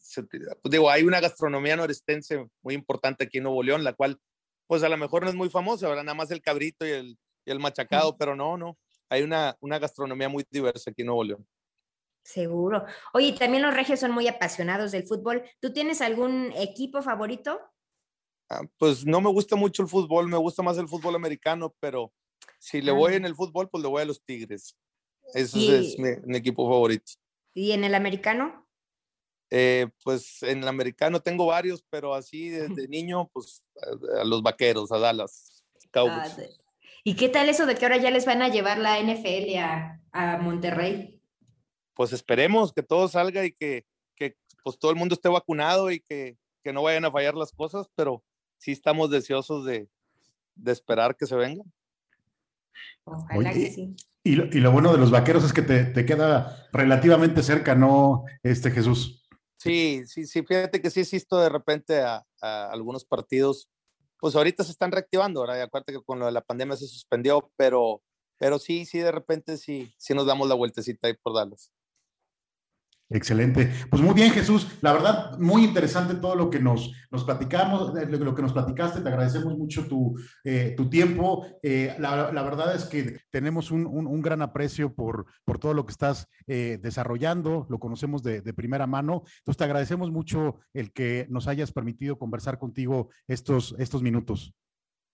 Pues 0.61 0.71
digo, 0.71 0.89
hay 0.89 1.03
una 1.03 1.19
gastronomía 1.19 1.75
norestense 1.75 2.47
muy 2.61 2.73
importante 2.73 3.25
aquí 3.25 3.37
en 3.37 3.45
Nuevo 3.45 3.63
León, 3.63 3.83
la 3.83 3.93
cual, 3.93 4.19
pues 4.67 4.83
a 4.83 4.89
lo 4.89 4.97
mejor 4.97 5.23
no 5.23 5.29
es 5.29 5.35
muy 5.35 5.49
famosa, 5.49 5.87
ahora 5.87 6.03
nada 6.03 6.15
más 6.15 6.31
el 6.31 6.41
cabrito 6.41 6.85
y 6.85 6.91
el, 6.91 7.17
y 7.45 7.51
el 7.51 7.59
machacado, 7.59 8.17
pero 8.17 8.35
no, 8.35 8.57
no. 8.57 8.77
Hay 9.09 9.23
una, 9.23 9.55
una 9.59 9.79
gastronomía 9.79 10.29
muy 10.29 10.45
diversa 10.49 10.91
aquí 10.91 11.01
en 11.01 11.07
Nuevo 11.07 11.23
León. 11.23 11.47
Seguro. 12.23 12.85
Oye, 13.13 13.33
también 13.33 13.63
los 13.63 13.73
regios 13.73 13.99
son 13.99 14.11
muy 14.11 14.27
apasionados 14.27 14.91
del 14.91 15.07
fútbol. 15.07 15.43
¿Tú 15.59 15.73
tienes 15.73 16.01
algún 16.01 16.53
equipo 16.55 17.01
favorito? 17.01 17.59
Ah, 18.51 18.63
pues 18.77 19.05
no 19.05 19.21
me 19.21 19.29
gusta 19.29 19.55
mucho 19.55 19.81
el 19.81 19.87
fútbol, 19.87 20.27
me 20.27 20.35
gusta 20.35 20.61
más 20.61 20.77
el 20.77 20.89
fútbol 20.89 21.15
americano, 21.15 21.73
pero 21.79 22.11
si 22.59 22.81
le 22.81 22.91
voy 22.91 23.13
en 23.13 23.23
el 23.23 23.33
fútbol, 23.33 23.69
pues 23.69 23.81
le 23.81 23.87
voy 23.87 24.01
a 24.01 24.05
los 24.05 24.21
Tigres. 24.21 24.75
Ese 25.33 25.57
y... 25.57 25.71
es 25.71 25.97
mi, 25.97 26.09
mi 26.25 26.37
equipo 26.37 26.67
favorito. 26.67 27.13
¿Y 27.53 27.71
en 27.71 27.85
el 27.85 27.95
americano? 27.95 28.67
Eh, 29.49 29.87
pues 30.03 30.43
en 30.43 30.63
el 30.63 30.67
americano 30.67 31.21
tengo 31.21 31.45
varios, 31.45 31.81
pero 31.89 32.13
así 32.13 32.49
desde 32.49 32.87
niño, 32.89 33.29
pues 33.31 33.63
a, 34.17 34.21
a 34.21 34.23
los 34.25 34.43
vaqueros, 34.43 34.91
a 34.91 34.99
Dallas, 34.99 35.63
Cowboys. 35.89 36.35
Ah, 36.37 36.43
¿Y 37.05 37.15
qué 37.15 37.29
tal 37.29 37.47
eso 37.47 37.65
de 37.65 37.75
que 37.75 37.85
ahora 37.85 37.97
ya 37.97 38.11
les 38.11 38.25
van 38.25 38.41
a 38.41 38.49
llevar 38.49 38.79
la 38.79 38.99
NFL 39.01 39.57
a, 39.59 40.01
a 40.11 40.37
Monterrey? 40.39 41.21
Pues 41.93 42.11
esperemos 42.11 42.73
que 42.73 42.83
todo 42.83 43.07
salga 43.07 43.45
y 43.45 43.53
que, 43.53 43.85
que 44.15 44.35
pues 44.61 44.77
todo 44.77 44.91
el 44.91 44.97
mundo 44.97 45.15
esté 45.15 45.29
vacunado 45.29 45.89
y 45.89 46.01
que, 46.01 46.37
que, 46.63 46.73
no 46.73 46.83
vayan 46.83 47.05
a 47.05 47.11
fallar 47.11 47.35
las 47.35 47.53
cosas, 47.53 47.87
pero 47.95 48.23
sí 48.62 48.71
estamos 48.71 49.10
deseosos 49.10 49.65
de, 49.65 49.89
de 50.56 50.71
esperar 50.71 51.17
que 51.17 51.26
se 51.26 51.36
vengan. 51.36 51.65
Ojalá 53.04 53.50
Oye, 53.50 53.54
que 53.54 53.71
sí. 53.71 53.95
Y 54.24 54.36
lo, 54.36 54.45
y 54.45 54.60
lo, 54.60 54.71
bueno 54.71 54.91
de 54.91 55.00
los 55.00 55.10
vaqueros 55.10 55.43
es 55.43 55.52
que 55.52 55.63
te, 55.63 55.84
te, 55.86 56.06
queda 56.06 56.69
relativamente 56.71 57.41
cerca, 57.41 57.74
¿no, 57.74 58.24
este 58.43 58.69
Jesús? 58.69 59.28
Sí, 59.58 60.04
sí, 60.06 60.28
sí, 60.28 60.43
fíjate 60.43 60.80
que 60.80 60.91
sí 60.91 61.02
asisto 61.02 61.39
de 61.39 61.50
repente 61.50 62.02
a, 62.02 62.24
a 62.39 62.69
algunos 62.71 63.04
partidos. 63.04 63.67
Pues 64.19 64.36
ahorita 64.36 64.63
se 64.63 64.71
están 64.71 64.91
reactivando, 64.91 65.39
ahora 65.39 65.58
y 65.58 65.62
acuérdate 65.62 65.93
que 65.93 66.04
con 66.04 66.19
lo 66.19 66.28
de 66.28 66.32
la 66.32 66.41
pandemia 66.41 66.78
se 66.78 66.86
suspendió, 66.86 67.52
pero, 67.58 68.04
pero 68.38 68.60
sí, 68.60 68.86
sí, 68.86 69.00
de 69.00 69.12
repente 69.12 69.58
sí, 69.58 69.91
sí 69.97 70.13
nos 70.13 70.28
damos 70.28 70.47
la 70.47 70.54
vueltecita 70.54 71.08
ahí 71.08 71.15
por 71.15 71.34
Dallas. 71.34 71.71
Excelente. 73.13 73.69
Pues 73.89 74.02
muy 74.02 74.13
bien, 74.13 74.32
Jesús. 74.32 74.67
La 74.80 74.93
verdad, 74.93 75.38
muy 75.38 75.65
interesante 75.65 76.15
todo 76.15 76.34
lo 76.34 76.50
que 76.50 76.62
nos, 76.62 76.93
nos 77.12 77.26
platicamos, 77.26 77.93
lo 77.93 78.36
que 78.36 78.41
nos 78.41 78.54
platicaste. 78.54 79.02
Te 79.02 79.10
agradecemos 79.10 79.58
mucho 79.58 79.86
tu, 79.86 80.15
eh, 80.45 80.74
tu 80.78 80.89
tiempo. 80.89 81.45
Eh, 81.62 81.93
la, 82.00 82.32
la, 82.32 82.41
verdad 82.41 82.74
es 82.74 82.86
que 82.86 83.19
tenemos 83.30 83.69
un, 83.69 83.86
un, 83.86 84.21
gran 84.21 84.41
aprecio 84.41 84.95
por, 84.95 85.26
por 85.43 85.60
todo 85.60 85.74
lo 85.74 85.86
que 85.86 85.91
estás 85.91 86.30
eh, 86.47 86.80
desarrollando. 86.82 87.67
Lo 87.69 87.80
conocemos 87.80 88.24
de, 88.24 88.41
primera 88.54 88.88
mano. 88.88 89.24
Entonces, 89.39 89.58
te 89.58 89.65
agradecemos 89.65 90.10
mucho 90.10 90.60
el 90.74 90.93
que 90.93 91.28
nos 91.30 91.50
hayas 91.50 91.74
permitido 91.74 92.17
conversar 92.17 92.60
contigo 92.60 93.10
estos, 93.28 93.76
estos 93.78 94.02
minutos. 94.02 94.54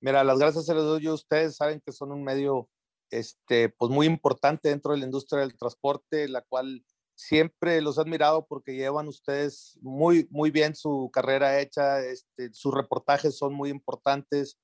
Mira, 0.01 0.23
las 0.23 0.37
gracias 0.37 0.67
se 0.67 0.75
las 0.75 0.83
doy 0.83 1.07
a 1.07 1.13
ustedes. 1.13 1.55
Saben 1.55 1.81
que 1.83 1.91
son 1.91 2.11
un 2.11 2.23
medio 2.23 2.69
este, 3.09 3.69
pues 3.69 3.91
muy 3.91 4.05
importante 4.05 4.69
dentro 4.69 4.91
de 4.91 4.99
la 4.99 5.05
industria 5.05 5.39
del 5.41 5.57
transporte, 5.57 6.27
la 6.27 6.43
cual 6.43 6.83
siempre 7.17 7.81
los 7.81 7.97
he 7.97 8.01
admirado 8.01 8.45
porque 8.45 8.75
llevan 8.75 9.07
ustedes 9.07 9.79
muy, 9.81 10.27
muy 10.29 10.51
bien 10.51 10.75
su 10.75 11.09
carrera 11.11 11.59
hecha, 11.59 11.99
este, 11.99 12.53
sus 12.53 12.73
reportajes 12.73 13.35
son 13.35 13.55
muy 13.55 13.69
importantes 13.71 14.59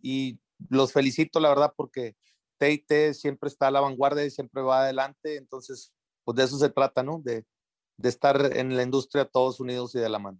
y 0.00 0.38
los 0.70 0.92
felicito, 0.92 1.40
la 1.40 1.48
verdad, 1.48 1.74
porque 1.76 2.16
TIT 2.58 3.12
siempre 3.14 3.48
está 3.48 3.66
a 3.66 3.70
la 3.72 3.80
vanguardia 3.80 4.24
y 4.24 4.30
siempre 4.30 4.62
va 4.62 4.82
adelante, 4.82 5.36
entonces, 5.36 5.92
pues 6.24 6.36
de 6.36 6.44
eso 6.44 6.56
se 6.56 6.70
trata, 6.70 7.02
¿no? 7.02 7.20
De, 7.22 7.44
de 7.96 8.08
estar 8.08 8.56
en 8.56 8.76
la 8.76 8.84
industria 8.84 9.24
todos 9.24 9.58
unidos 9.58 9.94
y 9.96 9.98
de 9.98 10.08
la 10.08 10.20
mano. 10.20 10.38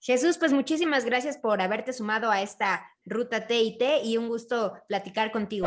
Jesús, 0.00 0.36
pues 0.36 0.52
muchísimas 0.52 1.04
gracias 1.04 1.38
por 1.38 1.60
haberte 1.60 1.92
sumado 1.92 2.30
a 2.30 2.42
esta 2.42 2.88
ruta 3.04 3.46
TIT 3.46 3.82
y 4.02 4.16
un 4.16 4.28
gusto 4.28 4.74
platicar 4.88 5.30
contigo. 5.30 5.66